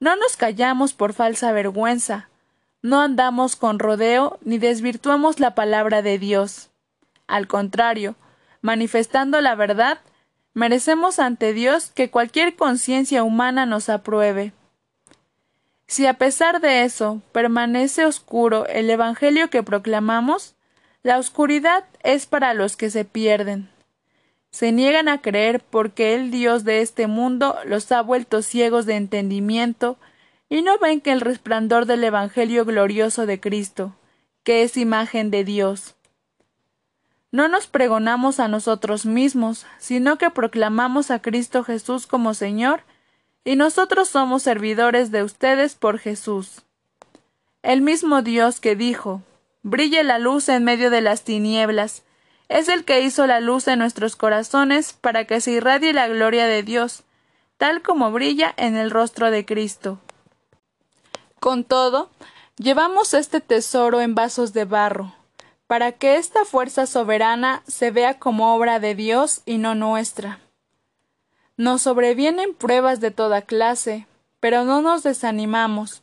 No 0.00 0.16
nos 0.16 0.36
callamos 0.36 0.94
por 0.94 1.12
falsa 1.12 1.52
vergüenza, 1.52 2.28
no 2.82 3.00
andamos 3.00 3.54
con 3.54 3.78
rodeo 3.78 4.38
ni 4.40 4.58
desvirtuamos 4.58 5.38
la 5.38 5.54
palabra 5.54 6.02
de 6.02 6.18
Dios. 6.18 6.70
Al 7.28 7.46
contrario, 7.46 8.16
manifestando 8.62 9.40
la 9.40 9.54
verdad, 9.54 10.00
merecemos 10.54 11.20
ante 11.20 11.52
Dios 11.52 11.92
que 11.94 12.10
cualquier 12.10 12.56
conciencia 12.56 13.22
humana 13.22 13.64
nos 13.64 13.88
apruebe. 13.88 14.52
Si 15.90 16.06
a 16.06 16.14
pesar 16.14 16.60
de 16.60 16.84
eso 16.84 17.20
permanece 17.32 18.06
oscuro 18.06 18.64
el 18.68 18.88
Evangelio 18.90 19.50
que 19.50 19.64
proclamamos, 19.64 20.54
la 21.02 21.18
oscuridad 21.18 21.84
es 22.04 22.26
para 22.26 22.54
los 22.54 22.76
que 22.76 22.90
se 22.90 23.04
pierden. 23.04 23.68
Se 24.52 24.70
niegan 24.70 25.08
a 25.08 25.20
creer 25.20 25.58
porque 25.58 26.14
el 26.14 26.30
Dios 26.30 26.62
de 26.62 26.80
este 26.80 27.08
mundo 27.08 27.56
los 27.64 27.90
ha 27.90 28.02
vuelto 28.02 28.40
ciegos 28.42 28.86
de 28.86 28.94
entendimiento 28.94 29.98
y 30.48 30.62
no 30.62 30.78
ven 30.78 31.00
que 31.00 31.10
el 31.10 31.20
resplandor 31.20 31.86
del 31.86 32.04
Evangelio 32.04 32.64
glorioso 32.64 33.26
de 33.26 33.40
Cristo, 33.40 33.96
que 34.44 34.62
es 34.62 34.76
imagen 34.76 35.32
de 35.32 35.42
Dios. 35.42 35.96
No 37.32 37.48
nos 37.48 37.66
pregonamos 37.66 38.38
a 38.38 38.46
nosotros 38.46 39.06
mismos, 39.06 39.66
sino 39.78 40.18
que 40.18 40.30
proclamamos 40.30 41.10
a 41.10 41.20
Cristo 41.20 41.64
Jesús 41.64 42.06
como 42.06 42.34
Señor, 42.34 42.84
y 43.44 43.56
nosotros 43.56 44.08
somos 44.08 44.42
servidores 44.42 45.10
de 45.10 45.22
ustedes 45.22 45.74
por 45.74 45.98
Jesús. 45.98 46.62
El 47.62 47.82
mismo 47.82 48.22
Dios 48.22 48.60
que 48.60 48.76
dijo, 48.76 49.22
Brille 49.62 50.02
la 50.04 50.18
luz 50.18 50.48
en 50.48 50.64
medio 50.64 50.90
de 50.90 51.02
las 51.02 51.22
tinieblas, 51.22 52.02
es 52.48 52.68
el 52.68 52.84
que 52.84 53.02
hizo 53.02 53.26
la 53.26 53.40
luz 53.40 53.68
en 53.68 53.78
nuestros 53.78 54.16
corazones 54.16 54.92
para 54.94 55.24
que 55.24 55.40
se 55.40 55.52
irradie 55.52 55.92
la 55.92 56.08
gloria 56.08 56.46
de 56.46 56.62
Dios, 56.62 57.04
tal 57.58 57.82
como 57.82 58.10
brilla 58.10 58.52
en 58.56 58.76
el 58.76 58.90
rostro 58.90 59.30
de 59.30 59.44
Cristo. 59.44 59.98
Con 61.38 61.64
todo, 61.64 62.10
llevamos 62.56 63.14
este 63.14 63.40
tesoro 63.40 64.00
en 64.00 64.14
vasos 64.14 64.52
de 64.52 64.64
barro, 64.64 65.14
para 65.66 65.92
que 65.92 66.16
esta 66.16 66.44
fuerza 66.44 66.86
soberana 66.86 67.62
se 67.68 67.90
vea 67.90 68.18
como 68.18 68.54
obra 68.54 68.80
de 68.80 68.94
Dios 68.94 69.42
y 69.46 69.58
no 69.58 69.74
nuestra. 69.74 70.40
Nos 71.60 71.82
sobrevienen 71.82 72.54
pruebas 72.54 73.00
de 73.00 73.10
toda 73.10 73.42
clase, 73.42 74.06
pero 74.40 74.64
no 74.64 74.80
nos 74.80 75.02
desanimamos. 75.02 76.02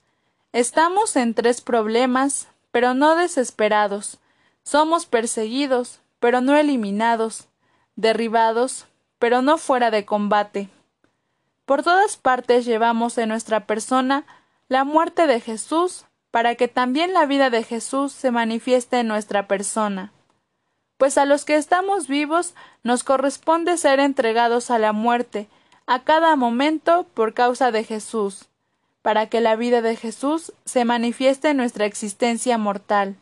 Estamos 0.53 1.15
en 1.15 1.33
tres 1.33 1.61
problemas, 1.61 2.47
pero 2.69 2.93
no 2.93 3.15
desesperados. 3.15 4.19
Somos 4.61 5.07
perseguidos, 5.07 5.99
pero 6.19 6.41
no 6.41 6.55
eliminados, 6.55 7.47
derribados, 7.95 8.85
pero 9.17 9.41
no 9.41 9.57
fuera 9.57 9.89
de 9.89 10.05
combate. 10.05 10.69
Por 11.65 11.81
todas 11.81 12.17
partes 12.17 12.63
llevamos 12.63 13.17
en 13.17 13.29
nuestra 13.29 13.65
persona 13.65 14.27
la 14.67 14.83
muerte 14.83 15.25
de 15.25 15.41
Jesús, 15.41 16.05
para 16.29 16.53
que 16.53 16.67
también 16.67 17.15
la 17.15 17.25
vida 17.25 17.49
de 17.49 17.63
Jesús 17.63 18.11
se 18.11 18.29
manifieste 18.29 18.99
en 18.99 19.07
nuestra 19.07 19.47
persona. 19.47 20.13
Pues 20.97 21.17
a 21.17 21.25
los 21.25 21.45
que 21.45 21.55
estamos 21.55 22.07
vivos 22.07 22.53
nos 22.83 23.03
corresponde 23.03 23.77
ser 23.77 23.99
entregados 23.99 24.71
a 24.71 24.79
la 24.79 24.93
muerte, 24.93 25.47
a 25.85 26.03
cada 26.03 26.35
momento 26.35 27.05
por 27.13 27.33
causa 27.33 27.71
de 27.71 27.83
Jesús, 27.83 28.45
para 29.01 29.27
que 29.27 29.41
la 29.41 29.55
vida 29.55 29.81
de 29.81 29.95
Jesús 29.95 30.53
se 30.65 30.85
manifieste 30.85 31.49
en 31.49 31.57
nuestra 31.57 31.85
existencia 31.85 32.57
mortal 32.57 33.17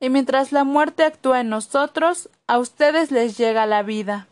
y 0.00 0.10
mientras 0.10 0.52
la 0.52 0.64
muerte 0.64 1.04
actúa 1.04 1.40
en 1.40 1.48
nosotros, 1.48 2.28
a 2.46 2.58
ustedes 2.58 3.10
les 3.10 3.38
llega 3.38 3.66
la 3.66 3.82
vida. 3.82 4.28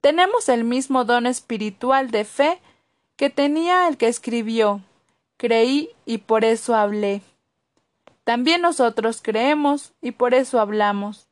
Tenemos 0.00 0.48
el 0.48 0.64
mismo 0.64 1.04
don 1.04 1.26
espiritual 1.26 2.10
de 2.10 2.24
fe 2.24 2.60
que 3.16 3.30
tenía 3.30 3.86
el 3.86 3.96
que 3.96 4.08
escribió. 4.08 4.80
Creí 5.36 5.90
y 6.04 6.18
por 6.18 6.44
eso 6.44 6.74
hablé. 6.74 7.22
También 8.24 8.62
nosotros 8.62 9.20
creemos 9.22 9.92
y 10.00 10.12
por 10.12 10.34
eso 10.34 10.60
hablamos. 10.60 11.26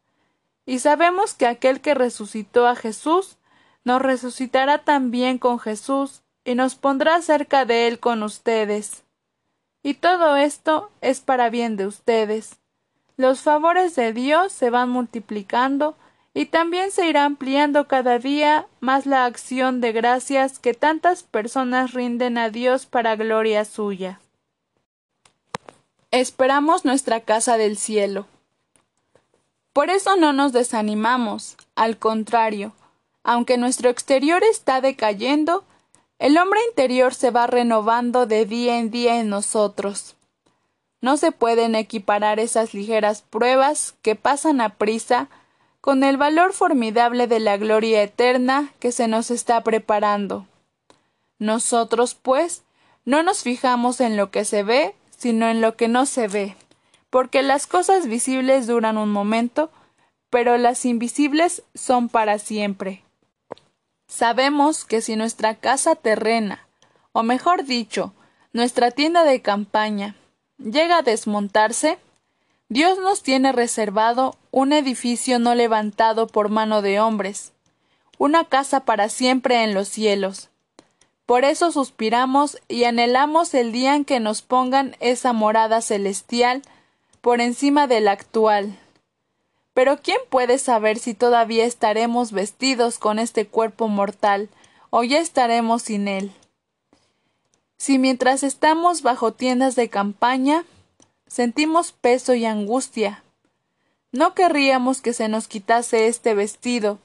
Y 0.69 0.79
sabemos 0.79 1.35
que 1.35 1.49
aquel 1.49 1.81
que 1.81 1.95
resucitó 1.95 2.69
a 2.69 2.77
Jesús 2.77 3.39
nos 3.83 4.01
resucitará 4.01 4.85
también 4.85 5.39
con 5.39 5.59
Jesús 5.59 6.23
y 6.45 6.55
nos 6.55 6.77
pondrá 6.77 7.21
cerca 7.23 7.65
de 7.65 7.89
él 7.89 7.99
con 7.99 8.23
ustedes. 8.23 9.03
Y 9.83 9.95
todo 9.95 10.37
esto 10.37 10.91
es 11.01 11.21
para 11.21 11.51
bien 11.51 11.77
de 11.77 11.87
ustedes 11.87 12.59
los 13.19 13.41
favores 13.41 13.97
de 13.97 14.13
Dios 14.13 14.53
se 14.53 14.71
van 14.71 14.89
multiplicando 14.91 15.97
y 16.35 16.47
también 16.47 16.93
se 16.93 17.09
irá 17.09 17.25
ampliando 17.25 17.89
cada 17.89 18.21
día 18.21 18.69
más 18.79 19.07
la 19.07 19.25
acción 19.25 19.81
de 19.81 19.91
gracias 19.91 20.61
que 20.61 20.73
tantas 20.73 21.25
personas 21.25 21.95
rinden 21.95 22.39
a 22.39 22.49
Dios 22.49 22.87
para 22.87 23.17
gloria 23.17 23.65
suya. 23.65 24.21
Esperamos 26.13 26.85
nuestra 26.85 27.21
casa 27.21 27.57
del 27.57 27.77
cielo. 27.77 28.27
Por 29.79 29.91
eso 29.91 30.17
no 30.17 30.33
nos 30.33 30.53
desanimamos, 30.53 31.57
al 31.77 31.99
contrario, 31.99 32.73
aunque 33.23 33.59
nuestro 33.59 33.91
exterior 33.91 34.43
está 34.43 34.81
decayendo, 34.81 35.63
el 36.19 36.37
hombre 36.37 36.59
interior 36.69 37.15
se 37.15 37.31
va 37.31 37.47
renovando 37.47 38.27
de 38.27 38.45
día 38.45 38.81
en 38.81 38.91
día 38.91 39.21
en 39.21 39.29
nosotros. 39.29 40.17
No 41.01 41.17
se 41.17 41.31
pueden 41.31 41.77
equiparar 41.77 42.41
esas 42.41 42.75
ligeras 42.75 43.23
pruebas 43.23 43.95
que 44.03 44.17
pasan 44.17 44.61
a 44.61 44.71
prisa 44.71 45.29
con 45.81 46.03
el 46.03 46.17
valor 46.17 46.55
formidable 46.55 47.29
de 47.29 47.39
la 47.39 47.57
gloria 47.57 48.03
eterna 48.03 48.73
que 48.81 48.91
se 48.91 49.07
nos 49.07 49.31
está 49.31 49.63
preparando. 49.63 50.45
Nosotros, 51.39 52.17
pues, 52.17 52.65
no 53.05 53.23
nos 53.23 53.45
fijamos 53.45 54.01
en 54.01 54.17
lo 54.17 54.33
que 54.33 54.45
se 54.45 54.65
ve, 54.65 54.97
sino 55.17 55.47
en 55.47 55.61
lo 55.61 55.77
que 55.77 55.87
no 55.87 56.05
se 56.05 56.27
ve, 56.27 56.57
porque 57.11 57.43
las 57.43 57.67
cosas 57.67 58.07
visibles 58.07 58.67
duran 58.67 58.99
un 58.99 59.11
momento, 59.11 59.71
pero 60.31 60.59
las 60.59 60.85
invisibles 60.85 61.63
son 61.75 62.09
para 62.09 62.39
siempre. 62.39 63.03
Sabemos 64.07 64.85
que 64.85 65.01
si 65.01 65.17
nuestra 65.17 65.55
casa 65.55 65.95
terrena, 65.95 66.67
o 67.13 67.23
mejor 67.23 67.65
dicho, 67.65 68.13
nuestra 68.53 68.91
tienda 68.91 69.25
de 69.25 69.43
campaña, 69.43 70.17
llega 70.59 70.99
a 70.99 71.03
desmontarse, 71.03 71.99
Dios 72.69 72.99
nos 72.99 73.23
tiene 73.23 73.53
reservado 73.53 74.37
un 74.51 74.73
edificio 74.73 75.39
no 75.39 75.55
levantado 75.55 76.27
por 76.27 76.51
mano 76.51 76.83
de 76.83 77.01
hombres, 77.01 77.53
una 78.19 78.45
casa 78.45 78.81
para 78.81 79.09
siempre 79.09 79.63
en 79.63 79.75
los 79.75 79.89
cielos. 79.89 80.51
Por 81.25 81.45
eso 81.45 81.73
suspiramos 81.73 82.59
y 82.69 82.85
anhelamos 82.85 83.53
el 83.55 83.73
día 83.73 83.95
en 83.95 84.05
que 84.05 84.21
nos 84.21 84.43
pongan 84.43 84.97
esa 85.01 85.33
morada 85.33 85.81
celestial 85.83 86.63
por 87.21 87.41
encima 87.41 87.87
de 87.87 88.01
la 88.01 88.13
actual. 88.13 88.79
Pero 89.75 89.99
¿quién 90.03 90.19
puede 90.29 90.59
saber 90.59 90.99
si 90.99 91.15
todavía 91.15 91.65
estaremos 91.65 92.33
vestidos 92.33 92.99
con 92.99 93.19
este 93.19 93.47
cuerpo 93.47 93.89
mortal 93.89 94.49
o 94.91 95.05
ya 95.05 95.21
estaremos 95.21 95.83
sin 95.83 96.09
él? 96.09 96.33
Si 97.77 97.99
mientras 97.99 98.43
estamos 98.43 99.03
bajo 99.03 99.33
tiendas 99.33 99.77
de 99.77 99.89
campaña 99.89 100.65
sentimos 101.29 101.93
peso 101.93 102.35
y 102.35 102.45
angustia, 102.45 103.23
no 104.11 104.35
querríamos 104.35 105.01
que 105.01 105.13
se 105.13 105.29
nos 105.29 105.47
quitase 105.47 106.09
este 106.09 106.35
vestido, 106.35 106.99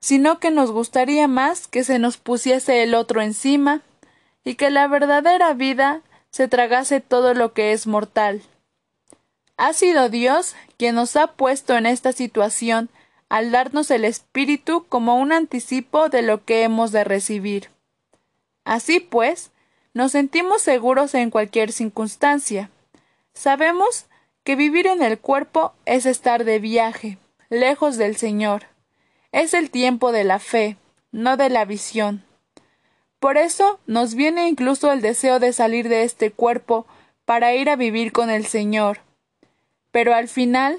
sino 0.00 0.40
que 0.40 0.50
nos 0.50 0.70
gustaría 0.70 1.26
más 1.28 1.68
que 1.68 1.84
se 1.84 1.98
nos 1.98 2.16
pusiese 2.18 2.82
el 2.82 2.94
otro 2.94 3.22
encima 3.22 3.80
y 4.44 4.56
que 4.56 4.70
la 4.70 4.88
verdadera 4.88 5.54
vida 5.54 6.02
se 6.30 6.48
tragase 6.48 7.00
todo 7.00 7.34
lo 7.34 7.52
que 7.52 7.72
es 7.72 7.86
mortal. 7.86 8.42
Ha 9.58 9.72
sido 9.72 10.08
Dios 10.08 10.54
quien 10.76 10.94
nos 10.94 11.16
ha 11.16 11.26
puesto 11.26 11.76
en 11.76 11.84
esta 11.84 12.12
situación 12.12 12.90
al 13.28 13.50
darnos 13.50 13.90
el 13.90 14.04
Espíritu 14.04 14.86
como 14.88 15.16
un 15.16 15.32
anticipo 15.32 16.08
de 16.08 16.22
lo 16.22 16.44
que 16.44 16.62
hemos 16.62 16.92
de 16.92 17.02
recibir. 17.02 17.68
Así 18.64 19.00
pues, 19.00 19.50
nos 19.94 20.12
sentimos 20.12 20.62
seguros 20.62 21.12
en 21.14 21.30
cualquier 21.30 21.72
circunstancia. 21.72 22.70
Sabemos 23.34 24.06
que 24.44 24.54
vivir 24.54 24.86
en 24.86 25.02
el 25.02 25.18
cuerpo 25.18 25.72
es 25.86 26.06
estar 26.06 26.44
de 26.44 26.60
viaje, 26.60 27.18
lejos 27.50 27.96
del 27.96 28.16
Señor. 28.16 28.66
Es 29.32 29.54
el 29.54 29.70
tiempo 29.70 30.12
de 30.12 30.22
la 30.22 30.38
fe, 30.38 30.76
no 31.10 31.36
de 31.36 31.50
la 31.50 31.64
visión. 31.64 32.24
Por 33.18 33.36
eso 33.36 33.80
nos 33.86 34.14
viene 34.14 34.48
incluso 34.48 34.92
el 34.92 35.00
deseo 35.00 35.40
de 35.40 35.52
salir 35.52 35.88
de 35.88 36.04
este 36.04 36.30
cuerpo 36.30 36.86
para 37.24 37.54
ir 37.54 37.68
a 37.68 37.74
vivir 37.74 38.12
con 38.12 38.30
el 38.30 38.46
Señor. 38.46 39.00
Pero 39.98 40.14
al 40.14 40.28
final, 40.28 40.78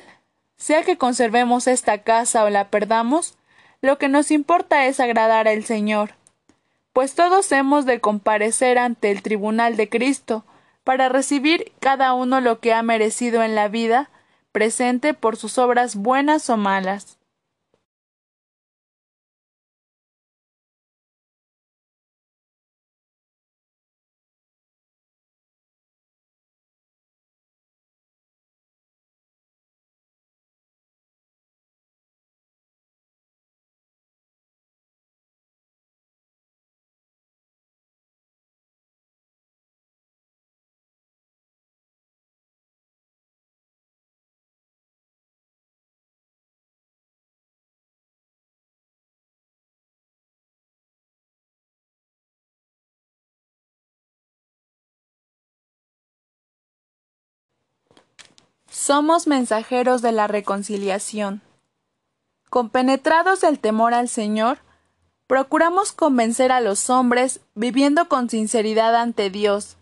sea 0.55 0.83
que 0.83 0.97
conservemos 0.97 1.67
esta 1.67 2.03
casa 2.03 2.45
o 2.45 2.49
la 2.49 2.69
perdamos, 2.69 3.35
lo 3.81 3.97
que 3.97 4.07
nos 4.07 4.31
importa 4.31 4.85
es 4.85 5.01
agradar 5.01 5.49
al 5.49 5.65
Señor, 5.65 6.11
pues 6.93 7.15
todos 7.15 7.51
hemos 7.51 7.85
de 7.85 7.99
comparecer 7.99 8.77
ante 8.77 9.11
el 9.11 9.21
tribunal 9.21 9.75
de 9.75 9.89
Cristo, 9.89 10.45
para 10.85 11.09
recibir 11.09 11.73
cada 11.81 12.13
uno 12.13 12.39
lo 12.39 12.61
que 12.61 12.73
ha 12.73 12.81
merecido 12.81 13.43
en 13.43 13.55
la 13.55 13.67
vida 13.67 14.09
presente 14.53 15.13
por 15.13 15.35
sus 15.35 15.57
obras 15.57 15.97
buenas 15.97 16.49
o 16.49 16.55
malas. 16.55 17.17
Somos 58.89 59.27
mensajeros 59.27 60.01
de 60.01 60.12
la 60.12 60.25
reconciliación. 60.25 61.43
Compenetrados 62.50 63.41
del 63.41 63.60
temor 63.60 63.93
al 63.93 64.10
Señor, 64.10 64.58
procuramos 65.27 65.91
convencer 65.91 66.51
a 66.51 66.60
los 66.60 66.89
hombres 66.89 67.39
viviendo 67.53 68.10
con 68.10 68.31
sinceridad 68.31 68.96
ante 68.96 69.29
Dios, 69.29 69.77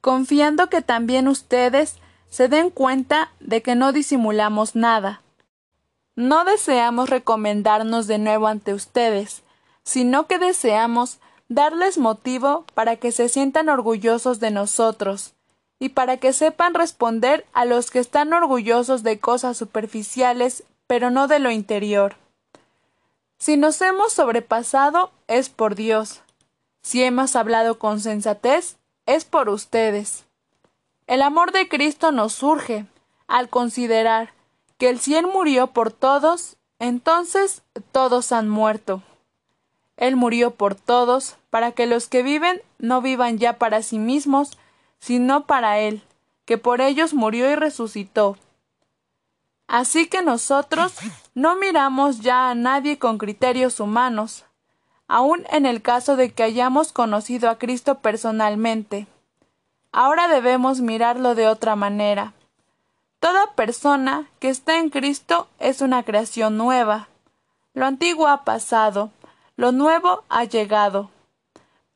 confiando 0.00 0.68
que 0.68 0.82
también 0.82 1.26
ustedes 1.26 1.96
se 2.30 2.46
den 2.46 2.70
cuenta 2.70 3.32
de 3.40 3.60
que 3.60 3.74
no 3.74 3.90
disimulamos 3.90 4.76
nada. 4.76 5.20
No 6.14 6.44
deseamos 6.44 7.10
recomendarnos 7.10 8.06
de 8.06 8.18
nuevo 8.18 8.46
ante 8.46 8.72
ustedes, 8.72 9.42
sino 9.82 10.28
que 10.28 10.38
deseamos 10.38 11.18
darles 11.48 11.98
motivo 11.98 12.66
para 12.74 12.94
que 12.94 13.10
se 13.10 13.28
sientan 13.28 13.68
orgullosos 13.68 14.38
de 14.38 14.52
nosotros, 14.52 15.34
y 15.78 15.90
para 15.90 16.16
que 16.16 16.32
sepan 16.32 16.74
responder 16.74 17.46
a 17.52 17.64
los 17.64 17.90
que 17.90 17.98
están 17.98 18.32
orgullosos 18.32 19.02
de 19.02 19.20
cosas 19.20 19.56
superficiales, 19.56 20.64
pero 20.86 21.10
no 21.10 21.28
de 21.28 21.38
lo 21.38 21.50
interior. 21.50 22.16
Si 23.38 23.56
nos 23.56 23.80
hemos 23.80 24.12
sobrepasado, 24.12 25.12
es 25.28 25.48
por 25.48 25.76
Dios. 25.76 26.22
Si 26.82 27.02
hemos 27.02 27.36
hablado 27.36 27.78
con 27.78 28.00
sensatez, 28.00 28.76
es 29.06 29.24
por 29.24 29.48
ustedes. 29.48 30.24
El 31.06 31.22
amor 31.22 31.52
de 31.52 31.68
Cristo 31.68 32.10
nos 32.10 32.32
surge 32.32 32.86
al 33.28 33.48
considerar 33.48 34.32
que 34.78 34.88
el 34.88 34.98
cien 34.98 35.26
murió 35.26 35.68
por 35.68 35.92
todos, 35.92 36.56
entonces 36.78 37.62
todos 37.92 38.32
han 38.32 38.48
muerto. 38.48 39.02
Él 39.96 40.16
murió 40.16 40.52
por 40.52 40.74
todos, 40.74 41.36
para 41.50 41.72
que 41.72 41.86
los 41.86 42.08
que 42.08 42.22
viven 42.22 42.62
no 42.78 43.02
vivan 43.02 43.38
ya 43.38 43.58
para 43.58 43.82
sí 43.82 43.98
mismos, 43.98 44.56
sino 45.00 45.46
para 45.46 45.78
Él, 45.78 46.02
que 46.44 46.58
por 46.58 46.80
ellos 46.80 47.14
murió 47.14 47.50
y 47.50 47.54
resucitó. 47.54 48.36
Así 49.66 50.08
que 50.08 50.22
nosotros 50.22 50.94
no 51.34 51.56
miramos 51.56 52.20
ya 52.20 52.50
a 52.50 52.54
nadie 52.54 52.98
con 52.98 53.18
criterios 53.18 53.80
humanos, 53.80 54.44
aun 55.08 55.44
en 55.50 55.66
el 55.66 55.82
caso 55.82 56.16
de 56.16 56.32
que 56.32 56.42
hayamos 56.42 56.92
conocido 56.92 57.50
a 57.50 57.58
Cristo 57.58 57.98
personalmente. 57.98 59.06
Ahora 59.92 60.28
debemos 60.28 60.80
mirarlo 60.80 61.34
de 61.34 61.48
otra 61.48 61.76
manera. 61.76 62.32
Toda 63.20 63.54
persona 63.54 64.28
que 64.38 64.48
está 64.48 64.78
en 64.78 64.90
Cristo 64.90 65.48
es 65.58 65.80
una 65.80 66.02
creación 66.02 66.56
nueva. 66.56 67.08
Lo 67.74 67.86
antiguo 67.86 68.28
ha 68.28 68.44
pasado, 68.44 69.10
lo 69.56 69.72
nuevo 69.72 70.24
ha 70.28 70.44
llegado. 70.44 71.10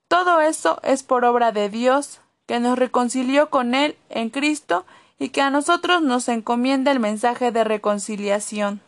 Todo 0.08 0.40
eso 0.40 0.80
es 0.82 1.02
por 1.02 1.24
obra 1.24 1.52
de 1.52 1.68
Dios, 1.68 2.20
que 2.46 2.60
nos 2.60 2.78
reconcilió 2.78 3.50
con 3.50 3.74
Él 3.74 3.96
en 4.08 4.30
Cristo 4.30 4.84
y 5.18 5.28
que 5.30 5.40
a 5.42 5.50
nosotros 5.50 6.02
nos 6.02 6.28
encomienda 6.28 6.90
el 6.90 7.00
mensaje 7.00 7.52
de 7.52 7.64
reconciliación. 7.64 8.80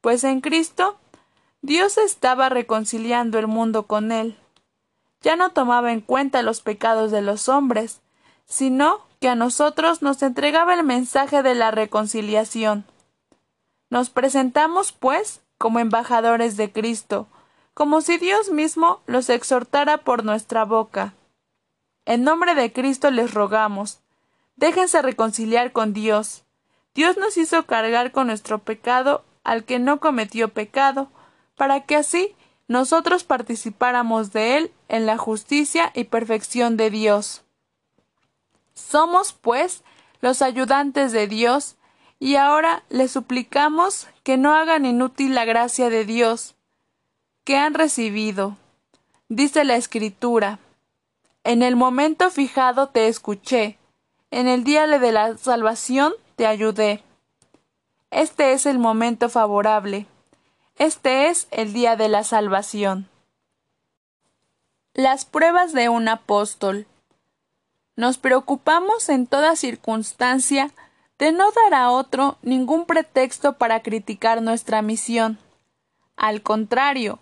Pues 0.00 0.24
en 0.24 0.40
Cristo 0.40 0.98
Dios 1.62 1.98
estaba 1.98 2.48
reconciliando 2.48 3.38
el 3.38 3.46
mundo 3.46 3.86
con 3.86 4.10
Él. 4.12 4.36
Ya 5.22 5.36
no 5.36 5.50
tomaba 5.50 5.92
en 5.92 6.00
cuenta 6.00 6.42
los 6.42 6.60
pecados 6.60 7.10
de 7.10 7.22
los 7.22 7.48
hombres, 7.48 8.00
sino 8.46 9.00
que 9.20 9.28
a 9.28 9.36
nosotros 9.36 10.02
nos 10.02 10.22
entregaba 10.22 10.74
el 10.74 10.82
mensaje 10.82 11.44
de 11.44 11.54
la 11.54 11.70
reconciliación. 11.70 12.84
Nos 13.90 14.10
presentamos, 14.10 14.90
pues, 14.90 15.40
como 15.58 15.78
embajadores 15.78 16.56
de 16.56 16.72
Cristo, 16.72 17.28
como 17.74 18.00
si 18.00 18.18
Dios 18.18 18.50
mismo 18.50 19.00
los 19.06 19.28
exhortara 19.30 19.98
por 19.98 20.24
nuestra 20.24 20.64
boca. 20.64 21.14
En 22.04 22.24
nombre 22.24 22.54
de 22.54 22.72
Cristo 22.72 23.10
les 23.10 23.32
rogamos, 23.32 24.00
déjense 24.56 25.02
reconciliar 25.02 25.72
con 25.72 25.92
Dios. 25.92 26.44
Dios 26.94 27.16
nos 27.16 27.36
hizo 27.36 27.64
cargar 27.66 28.12
con 28.12 28.26
nuestro 28.26 28.58
pecado 28.58 29.24
al 29.44 29.64
que 29.64 29.78
no 29.78 30.00
cometió 30.00 30.52
pecado, 30.52 31.10
para 31.56 31.84
que 31.84 31.96
así 31.96 32.34
nosotros 32.68 33.24
participáramos 33.24 34.32
de 34.32 34.56
él 34.56 34.72
en 34.88 35.06
la 35.06 35.18
justicia 35.18 35.90
y 35.94 36.04
perfección 36.04 36.76
de 36.76 36.90
Dios. 36.90 37.42
Somos, 38.74 39.32
pues, 39.32 39.82
los 40.20 40.42
ayudantes 40.42 41.12
de 41.12 41.26
Dios, 41.26 41.76
y 42.18 42.36
ahora 42.36 42.84
les 42.88 43.10
suplicamos 43.10 44.06
que 44.22 44.36
no 44.36 44.54
hagan 44.54 44.86
inútil 44.86 45.34
la 45.34 45.44
gracia 45.44 45.90
de 45.90 46.04
Dios 46.04 46.54
que 47.44 47.56
han 47.56 47.74
recibido. 47.74 48.56
Dice 49.28 49.64
la 49.64 49.76
Escritura 49.76 50.60
en 51.44 51.62
el 51.62 51.76
momento 51.76 52.30
fijado 52.30 52.88
te 52.88 53.08
escuché, 53.08 53.78
en 54.30 54.48
el 54.48 54.64
día 54.64 54.86
de 54.86 55.12
la 55.12 55.36
salvación 55.36 56.12
te 56.36 56.46
ayudé. 56.46 57.02
Este 58.10 58.52
es 58.52 58.66
el 58.66 58.78
momento 58.78 59.28
favorable. 59.28 60.06
Este 60.76 61.28
es 61.28 61.48
el 61.50 61.72
día 61.72 61.96
de 61.96 62.08
la 62.08 62.24
salvación. 62.24 63.08
Las 64.94 65.24
pruebas 65.24 65.72
de 65.72 65.88
un 65.88 66.08
apóstol. 66.08 66.86
Nos 67.96 68.18
preocupamos 68.18 69.08
en 69.08 69.26
toda 69.26 69.56
circunstancia 69.56 70.70
de 71.18 71.32
no 71.32 71.50
dar 71.52 71.74
a 71.74 71.90
otro 71.90 72.38
ningún 72.42 72.86
pretexto 72.86 73.58
para 73.58 73.82
criticar 73.82 74.42
nuestra 74.42 74.82
misión. 74.82 75.38
Al 76.16 76.42
contrario, 76.42 77.18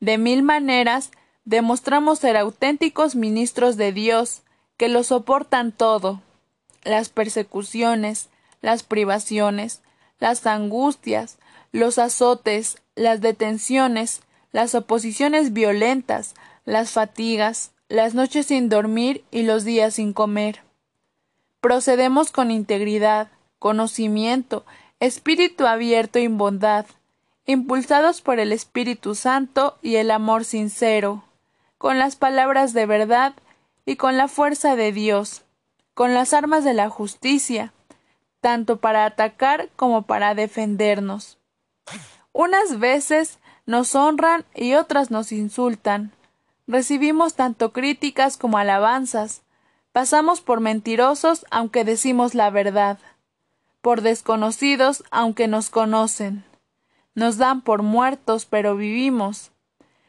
de 0.00 0.18
mil 0.18 0.42
maneras 0.42 1.10
demostramos 1.48 2.18
ser 2.18 2.36
auténticos 2.36 3.16
ministros 3.16 3.78
de 3.78 3.90
Dios, 3.90 4.42
que 4.76 4.90
lo 4.90 5.02
soportan 5.02 5.72
todo, 5.72 6.20
las 6.84 7.08
persecuciones, 7.08 8.28
las 8.60 8.82
privaciones, 8.82 9.80
las 10.18 10.46
angustias, 10.46 11.38
los 11.72 11.98
azotes, 11.98 12.82
las 12.96 13.22
detenciones, 13.22 14.20
las 14.52 14.74
oposiciones 14.74 15.54
violentas, 15.54 16.34
las 16.66 16.90
fatigas, 16.90 17.70
las 17.88 18.12
noches 18.12 18.44
sin 18.44 18.68
dormir 18.68 19.24
y 19.30 19.44
los 19.44 19.64
días 19.64 19.94
sin 19.94 20.12
comer. 20.12 20.60
Procedemos 21.62 22.30
con 22.30 22.50
integridad, 22.50 23.28
conocimiento, 23.58 24.66
espíritu 25.00 25.66
abierto 25.66 26.18
y 26.18 26.26
bondad, 26.26 26.84
impulsados 27.46 28.20
por 28.20 28.38
el 28.38 28.52
Espíritu 28.52 29.14
Santo 29.14 29.78
y 29.80 29.96
el 29.96 30.10
amor 30.10 30.44
sincero 30.44 31.24
con 31.78 31.98
las 31.98 32.16
palabras 32.16 32.72
de 32.72 32.86
verdad 32.86 33.34
y 33.86 33.96
con 33.96 34.16
la 34.16 34.28
fuerza 34.28 34.76
de 34.76 34.92
Dios, 34.92 35.42
con 35.94 36.12
las 36.12 36.34
armas 36.34 36.64
de 36.64 36.74
la 36.74 36.90
justicia, 36.90 37.72
tanto 38.40 38.76
para 38.76 39.04
atacar 39.04 39.70
como 39.76 40.02
para 40.02 40.34
defendernos. 40.34 41.38
Unas 42.32 42.78
veces 42.78 43.38
nos 43.66 43.94
honran 43.94 44.44
y 44.54 44.74
otras 44.74 45.10
nos 45.10 45.32
insultan, 45.32 46.12
Recibimos 46.68 47.34
tanto 47.34 47.72
críticas 47.72 48.36
como 48.36 48.58
alabanzas. 48.58 49.40
Pasamos 49.92 50.42
por 50.42 50.60
mentirosos 50.60 51.46
aunque 51.50 51.82
decimos 51.82 52.34
la 52.34 52.50
verdad, 52.50 52.98
por 53.80 54.02
desconocidos 54.02 55.02
aunque 55.10 55.48
nos 55.48 55.70
conocen. 55.70 56.44
Nos 57.14 57.38
dan 57.38 57.62
por 57.62 57.82
muertos 57.82 58.44
pero 58.44 58.76
vivimos. 58.76 59.50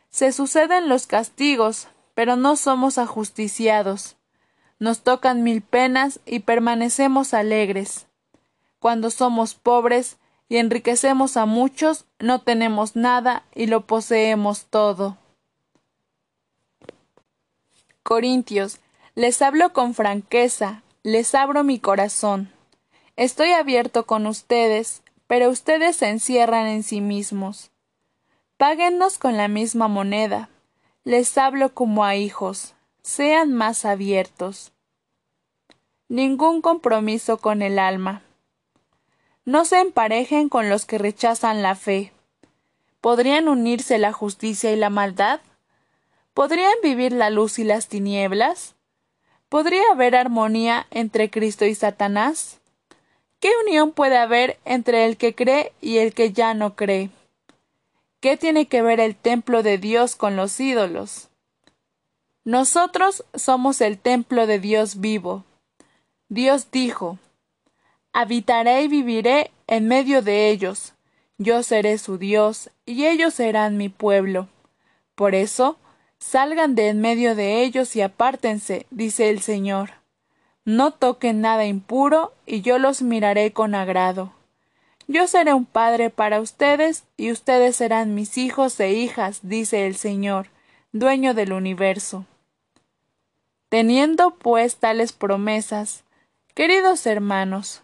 Se 0.10 0.32
suceden 0.32 0.90
los 0.90 1.08
castigos, 1.08 1.88
pero 2.14 2.36
no 2.36 2.56
somos 2.56 2.98
ajusticiados. 2.98 4.18
Nos 4.80 5.02
tocan 5.02 5.44
mil 5.44 5.62
penas 5.62 6.20
y 6.26 6.40
permanecemos 6.40 7.34
alegres. 7.34 8.08
Cuando 8.80 9.12
somos 9.12 9.56
pobres 9.56 10.18
y 10.48 10.58
enriquecemos 10.58 11.38
a 11.38 11.46
muchos, 11.46 12.06
no 12.18 12.42
tenemos 12.42 12.96
nada 12.96 13.44
y 13.54 13.68
lo 13.68 13.86
poseemos 13.86 14.66
todo. 14.66 15.18
Corintios, 18.04 18.80
les 19.16 19.42
hablo 19.42 19.74
con 19.74 19.94
franqueza, 19.94 20.82
les 21.04 21.36
abro 21.36 21.64
mi 21.64 21.80
corazón. 21.80 22.52
Estoy 23.16 23.52
abierto 23.52 24.06
con 24.06 24.26
ustedes, 24.26 25.04
pero 25.28 25.50
ustedes 25.50 25.98
se 25.98 26.10
encierran 26.10 26.68
en 26.68 26.84
sí 26.84 27.02
mismos. 27.02 27.70
Páguennos 28.60 29.18
con 29.20 29.38
la 29.38 29.48
misma 29.48 29.88
moneda. 29.88 30.50
Les 31.06 31.38
hablo 31.38 31.74
como 31.74 32.04
a 32.04 32.18
hijos. 32.18 32.74
Sean 33.02 33.54
más 33.54 33.86
abiertos. 33.86 34.74
Ningún 36.10 36.62
compromiso 36.62 37.38
con 37.38 37.62
el 37.62 37.80
alma. 37.80 38.22
No 39.46 39.64
se 39.64 39.80
emparejen 39.80 40.50
con 40.50 40.68
los 40.68 40.84
que 40.84 40.98
rechazan 40.98 41.62
la 41.62 41.76
fe. 41.76 42.12
¿Podrían 43.00 43.48
unirse 43.48 43.98
la 43.98 44.12
justicia 44.12 44.74
y 44.74 44.76
la 44.76 44.90
maldad? 44.90 45.40
¿Podrían 46.34 46.76
vivir 46.84 47.14
la 47.14 47.30
luz 47.30 47.60
y 47.60 47.64
las 47.64 47.88
tinieblas? 47.88 48.76
¿Podría 49.48 49.84
haber 49.90 50.18
armonía 50.18 50.86
entre 50.92 51.30
Cristo 51.30 51.64
y 51.64 51.76
Satanás? 51.76 52.60
¿Qué 53.40 53.52
unión 53.66 53.94
puede 53.94 54.18
haber 54.18 54.60
entre 54.66 55.06
el 55.06 55.16
que 55.16 55.34
cree 55.34 55.72
y 55.80 56.00
el 56.00 56.14
que 56.14 56.34
ya 56.34 56.54
no 56.54 56.76
cree? 56.76 57.10
¿Qué 58.20 58.36
tiene 58.36 58.68
que 58.68 58.82
ver 58.82 59.00
el 59.00 59.16
templo 59.16 59.64
de 59.64 59.78
Dios 59.78 60.18
con 60.18 60.36
los 60.36 60.60
ídolos? 60.60 61.30
Nosotros 62.44 63.24
somos 63.34 63.80
el 63.80 63.98
templo 63.98 64.46
de 64.46 64.60
Dios 64.60 65.00
vivo. 65.00 65.46
Dios 66.28 66.70
dijo, 66.70 67.18
Habitaré 68.12 68.84
y 68.84 68.88
viviré 68.90 69.52
en 69.68 69.88
medio 69.88 70.22
de 70.22 70.50
ellos. 70.50 70.94
Yo 71.38 71.64
seré 71.64 71.98
su 71.98 72.18
Dios, 72.18 72.70
y 72.86 73.06
ellos 73.06 73.36
serán 73.36 73.78
mi 73.78 73.88
pueblo. 73.88 74.50
Por 75.16 75.34
eso, 75.34 75.78
salgan 76.18 76.76
de 76.76 76.90
en 76.90 77.00
medio 77.00 77.36
de 77.36 77.64
ellos 77.64 77.96
y 77.96 78.02
apártense, 78.02 78.86
dice 78.90 79.30
el 79.30 79.42
Señor. 79.42 79.92
No 80.66 80.92
toquen 80.92 81.40
nada 81.40 81.66
impuro, 81.66 82.34
y 82.46 82.60
yo 82.62 82.80
los 82.80 83.02
miraré 83.02 83.54
con 83.54 83.76
agrado. 83.76 84.34
Yo 85.12 85.26
seré 85.26 85.56
un 85.56 85.66
padre 85.66 86.12
para 86.12 86.40
ustedes 86.40 87.04
y 87.18 87.32
ustedes 87.32 87.76
serán 87.76 88.14
mis 88.14 88.38
hijos 88.38 88.80
e 88.80 88.92
hijas, 88.92 89.40
dice 89.42 89.88
el 89.88 89.96
Señor, 89.96 90.50
dueño 90.92 91.34
del 91.34 91.52
universo. 91.52 92.28
Teniendo 93.70 94.36
pues 94.36 94.76
tales 94.76 95.12
promesas, 95.12 96.04
queridos 96.54 97.08
hermanos, 97.08 97.82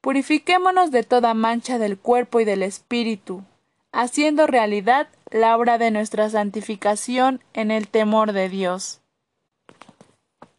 purifiquémonos 0.00 0.90
de 0.90 1.02
toda 1.02 1.34
mancha 1.34 1.76
del 1.76 1.98
cuerpo 1.98 2.40
y 2.40 2.46
del 2.46 2.62
espíritu, 2.62 3.44
haciendo 3.92 4.46
realidad 4.46 5.08
la 5.30 5.54
obra 5.58 5.76
de 5.76 5.90
nuestra 5.90 6.30
santificación 6.30 7.44
en 7.52 7.70
el 7.70 7.86
temor 7.86 8.32
de 8.32 8.48
Dios. 8.48 9.02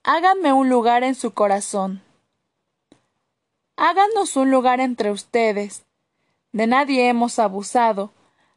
Háganme 0.03 0.53
un 0.53 0.69
lugar 0.69 1.03
en 1.03 1.15
su 1.15 1.31
corazón. 1.31 2.03
Háganos 3.77 4.35
un 4.35 4.51
lugar 4.51 4.79
entre 4.79 5.09
ustedes, 5.09 5.86
de 6.51 6.67
nadie 6.67 7.09
hemos 7.09 7.39
abusado, 7.39 8.11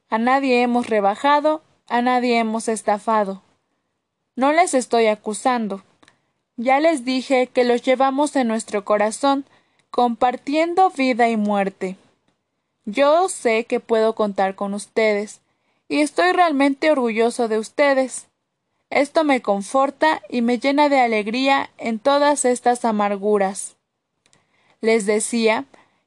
a 0.09 0.19
nadie 0.19 0.63
hemos 0.63 0.89
rebajado, 0.89 1.63
a 1.89 2.03
nadie 2.03 2.39
hemos 2.39 2.69
estafado. 2.69 3.43
No 4.37 4.53
les 4.53 4.75
estoy 4.75 5.07
acusando. 5.07 5.83
Ya 6.57 6.81
les 6.81 7.05
dije 7.05 7.47
que 7.47 7.65
los 7.65 7.83
llevamos 7.83 8.37
en 8.37 8.49
nuestro 8.49 8.85
corazón, 8.85 9.45
compartiendo 9.91 10.91
vida 10.91 11.29
y 11.29 11.37
muerte. 11.37 11.97
Yo 12.85 13.29
sé 13.29 13.65
que 13.65 13.81
puedo 13.81 14.15
contar 14.15 14.55
con 14.55 14.75
ustedes, 14.75 15.41
y 15.89 16.01
estoy 16.01 16.33
realmente 16.33 16.91
orgulloso 16.91 17.49
de 17.49 17.59
ustedes. 17.59 18.29
Esto 18.91 19.25
me 19.25 19.43
conforta 19.43 20.23
y 20.29 20.43
me 20.43 20.59
llena 20.59 20.89
de 20.89 21.01
alegría 21.01 21.71
en 21.79 21.99
todas 21.99 22.45
estas 22.45 22.85
amarguras. 22.85 23.77
Les 24.81 25.07
decía 25.07 25.65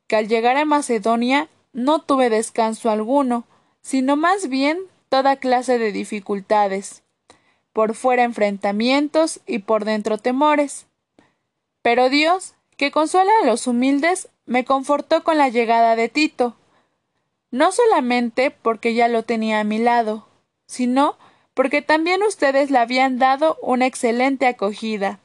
que 0.08 0.16
al 0.16 0.28
llegar 0.28 0.58
a 0.58 0.66
Macedonia 0.66 1.48
no 1.74 2.00
tuve 2.00 2.30
descanso 2.30 2.90
alguno, 2.90 3.46
sino 3.82 4.16
más 4.16 4.48
bien 4.48 4.80
toda 5.10 5.36
clase 5.36 5.78
de 5.78 5.92
dificultades, 5.92 7.04
por 7.74 7.96
fuera 7.96 8.24
enfrentamientos 8.24 9.42
y 9.46 9.60
por 9.60 9.84
dentro 9.84 10.18
temores. 10.18 10.86
Pero 11.82 12.10
Dios, 12.10 12.54
que 12.78 12.92
consuela 12.92 13.32
a 13.42 13.46
los 13.46 13.68
humildes, 13.68 14.30
me 14.46 14.64
confortó 14.64 15.24
con 15.24 15.38
la 15.38 15.50
llegada 15.50 15.96
de 15.96 16.10
Tito, 16.10 16.56
no 17.52 17.72
solamente 17.72 18.52
porque 18.52 18.94
ya 18.94 19.08
lo 19.08 19.24
tenía 19.24 19.60
a 19.60 19.64
mi 19.64 19.78
lado, 19.78 20.28
sino 20.66 21.18
porque 21.54 21.82
también 21.82 22.24
ustedes 22.24 22.72
le 22.72 22.80
habían 22.80 23.20
dado 23.20 23.58
una 23.62 23.86
excelente 23.86 24.48
acogida. 24.48 25.20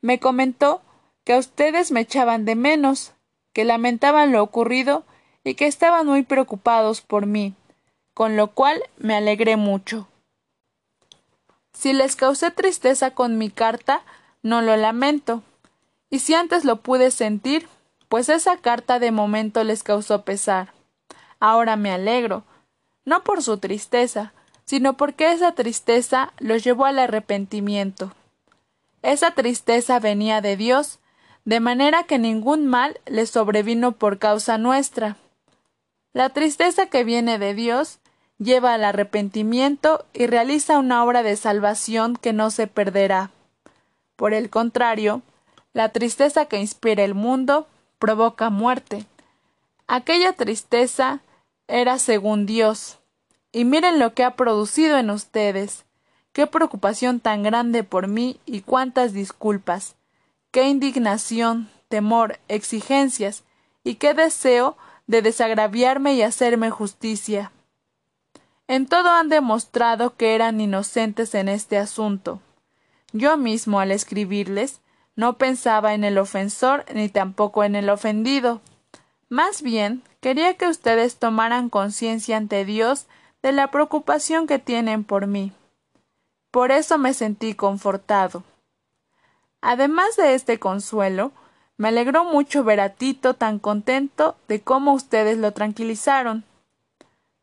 Me 0.00 0.20
comentó 0.20 0.82
que 1.24 1.32
a 1.32 1.38
ustedes 1.38 1.90
me 1.90 2.00
echaban 2.00 2.44
de 2.44 2.54
menos, 2.54 3.12
que 3.52 3.64
lamentaban 3.64 4.32
lo 4.32 4.42
ocurrido 4.42 5.04
y 5.48 5.54
que 5.54 5.66
estaban 5.66 6.06
muy 6.06 6.24
preocupados 6.24 7.00
por 7.00 7.24
mí, 7.24 7.54
con 8.12 8.36
lo 8.36 8.48
cual 8.48 8.82
me 8.98 9.14
alegré 9.14 9.56
mucho. 9.56 10.06
Si 11.72 11.94
les 11.94 12.16
causé 12.16 12.50
tristeza 12.50 13.12
con 13.12 13.38
mi 13.38 13.48
carta, 13.48 14.02
no 14.42 14.60
lo 14.60 14.76
lamento. 14.76 15.42
Y 16.10 16.18
si 16.18 16.34
antes 16.34 16.66
lo 16.66 16.82
pude 16.82 17.10
sentir, 17.10 17.66
pues 18.10 18.28
esa 18.28 18.58
carta 18.58 18.98
de 18.98 19.10
momento 19.10 19.64
les 19.64 19.82
causó 19.82 20.22
pesar. 20.22 20.74
Ahora 21.40 21.76
me 21.76 21.92
alegro, 21.92 22.44
no 23.06 23.24
por 23.24 23.42
su 23.42 23.56
tristeza, 23.56 24.34
sino 24.66 24.98
porque 24.98 25.32
esa 25.32 25.52
tristeza 25.52 26.34
los 26.38 26.62
llevó 26.62 26.84
al 26.84 26.98
arrepentimiento. 26.98 28.12
Esa 29.00 29.30
tristeza 29.30 29.98
venía 29.98 30.42
de 30.42 30.58
Dios, 30.58 30.98
de 31.46 31.60
manera 31.60 32.02
que 32.02 32.18
ningún 32.18 32.66
mal 32.66 33.00
les 33.06 33.30
sobrevino 33.30 33.92
por 33.92 34.18
causa 34.18 34.58
nuestra. 34.58 35.16
La 36.12 36.30
tristeza 36.30 36.86
que 36.86 37.04
viene 37.04 37.38
de 37.38 37.54
Dios 37.54 37.98
lleva 38.38 38.74
al 38.74 38.84
arrepentimiento 38.84 40.06
y 40.12 40.26
realiza 40.26 40.78
una 40.78 41.04
obra 41.04 41.22
de 41.22 41.36
salvación 41.36 42.16
que 42.16 42.32
no 42.32 42.50
se 42.50 42.66
perderá. 42.66 43.30
Por 44.16 44.32
el 44.32 44.50
contrario, 44.50 45.22
la 45.72 45.90
tristeza 45.90 46.46
que 46.46 46.58
inspira 46.58 47.04
el 47.04 47.14
mundo 47.14 47.66
provoca 47.98 48.50
muerte. 48.50 49.06
Aquella 49.86 50.32
tristeza 50.32 51.20
era 51.66 51.98
según 51.98 52.46
Dios. 52.46 52.98
Y 53.52 53.64
miren 53.64 53.98
lo 53.98 54.14
que 54.14 54.24
ha 54.24 54.36
producido 54.36 54.98
en 54.98 55.10
ustedes. 55.10 55.84
Qué 56.32 56.46
preocupación 56.46 57.20
tan 57.20 57.42
grande 57.42 57.84
por 57.84 58.06
mí 58.06 58.40
y 58.46 58.60
cuántas 58.60 59.12
disculpas. 59.12 59.96
Qué 60.50 60.68
indignación, 60.68 61.70
temor, 61.88 62.38
exigencias 62.48 63.44
y 63.84 63.96
qué 63.96 64.14
deseo 64.14 64.76
de 65.08 65.22
desagraviarme 65.22 66.14
y 66.14 66.22
hacerme 66.22 66.70
justicia. 66.70 67.50
En 68.68 68.86
todo 68.86 69.08
han 69.08 69.30
demostrado 69.30 70.14
que 70.16 70.34
eran 70.34 70.60
inocentes 70.60 71.34
en 71.34 71.48
este 71.48 71.78
asunto. 71.78 72.40
Yo 73.12 73.38
mismo, 73.38 73.80
al 73.80 73.90
escribirles, 73.90 74.82
no 75.16 75.38
pensaba 75.38 75.94
en 75.94 76.04
el 76.04 76.18
ofensor 76.18 76.84
ni 76.94 77.08
tampoco 77.08 77.64
en 77.64 77.74
el 77.74 77.88
ofendido. 77.88 78.60
Más 79.30 79.62
bien, 79.62 80.02
quería 80.20 80.54
que 80.54 80.68
ustedes 80.68 81.16
tomaran 81.16 81.70
conciencia 81.70 82.36
ante 82.36 82.64
Dios 82.66 83.06
de 83.42 83.52
la 83.52 83.70
preocupación 83.70 84.46
que 84.46 84.58
tienen 84.58 85.04
por 85.04 85.26
mí. 85.26 85.52
Por 86.50 86.70
eso 86.70 86.98
me 86.98 87.14
sentí 87.14 87.54
confortado. 87.54 88.44
Además 89.62 90.16
de 90.16 90.34
este 90.34 90.58
consuelo, 90.58 91.32
me 91.78 91.88
alegró 91.88 92.24
mucho 92.24 92.64
ver 92.64 92.80
a 92.80 92.90
Tito 92.90 93.34
tan 93.34 93.58
contento 93.60 94.36
de 94.48 94.60
cómo 94.60 94.92
ustedes 94.92 95.38
lo 95.38 95.52
tranquilizaron. 95.52 96.44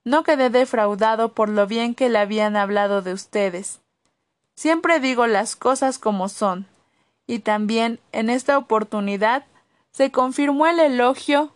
No 0.04 0.24
quedé 0.24 0.50
defraudado 0.50 1.34
por 1.34 1.50
lo 1.50 1.66
bien 1.66 1.96
que 1.96 2.10
le 2.10 2.20
habían 2.20 2.58
hablado 2.58 3.02
de 3.02 3.14
ustedes. 3.14 3.80
Siempre 4.56 5.00
digo 5.00 5.26
las 5.26 5.56
cosas 5.56 5.98
como 5.98 6.30
son, 6.30 6.68
y 7.26 7.40
también 7.40 8.00
en 8.12 8.30
esta 8.30 8.58
oportunidad 8.58 9.46
se 9.92 10.12
confirmó 10.12 10.68
el 10.68 10.80
elogio 10.80 11.54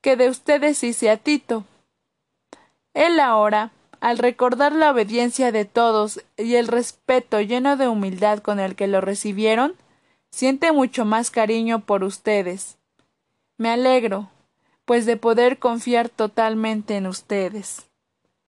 que 0.00 0.16
de 0.16 0.28
ustedes 0.28 0.82
hice 0.84 1.10
a 1.10 1.16
Tito. 1.16 1.64
Él 2.94 3.18
ahora, 3.18 3.72
al 4.00 4.18
recordar 4.18 4.72
la 4.72 4.92
obediencia 4.92 5.52
de 5.52 5.64
todos 5.64 6.22
y 6.36 6.54
el 6.54 6.68
respeto 6.68 7.40
lleno 7.40 7.76
de 7.76 7.88
humildad 7.88 8.38
con 8.38 8.60
el 8.60 8.76
que 8.76 8.86
lo 8.86 9.00
recibieron, 9.00 9.74
siente 10.30 10.72
mucho 10.72 11.04
más 11.04 11.30
cariño 11.30 11.80
por 11.80 12.04
ustedes. 12.04 12.78
Me 13.56 13.70
alegro, 13.70 14.30
pues 14.84 15.06
de 15.06 15.16
poder 15.16 15.58
confiar 15.58 16.08
totalmente 16.08 16.96
en 16.96 17.06
ustedes. 17.06 17.89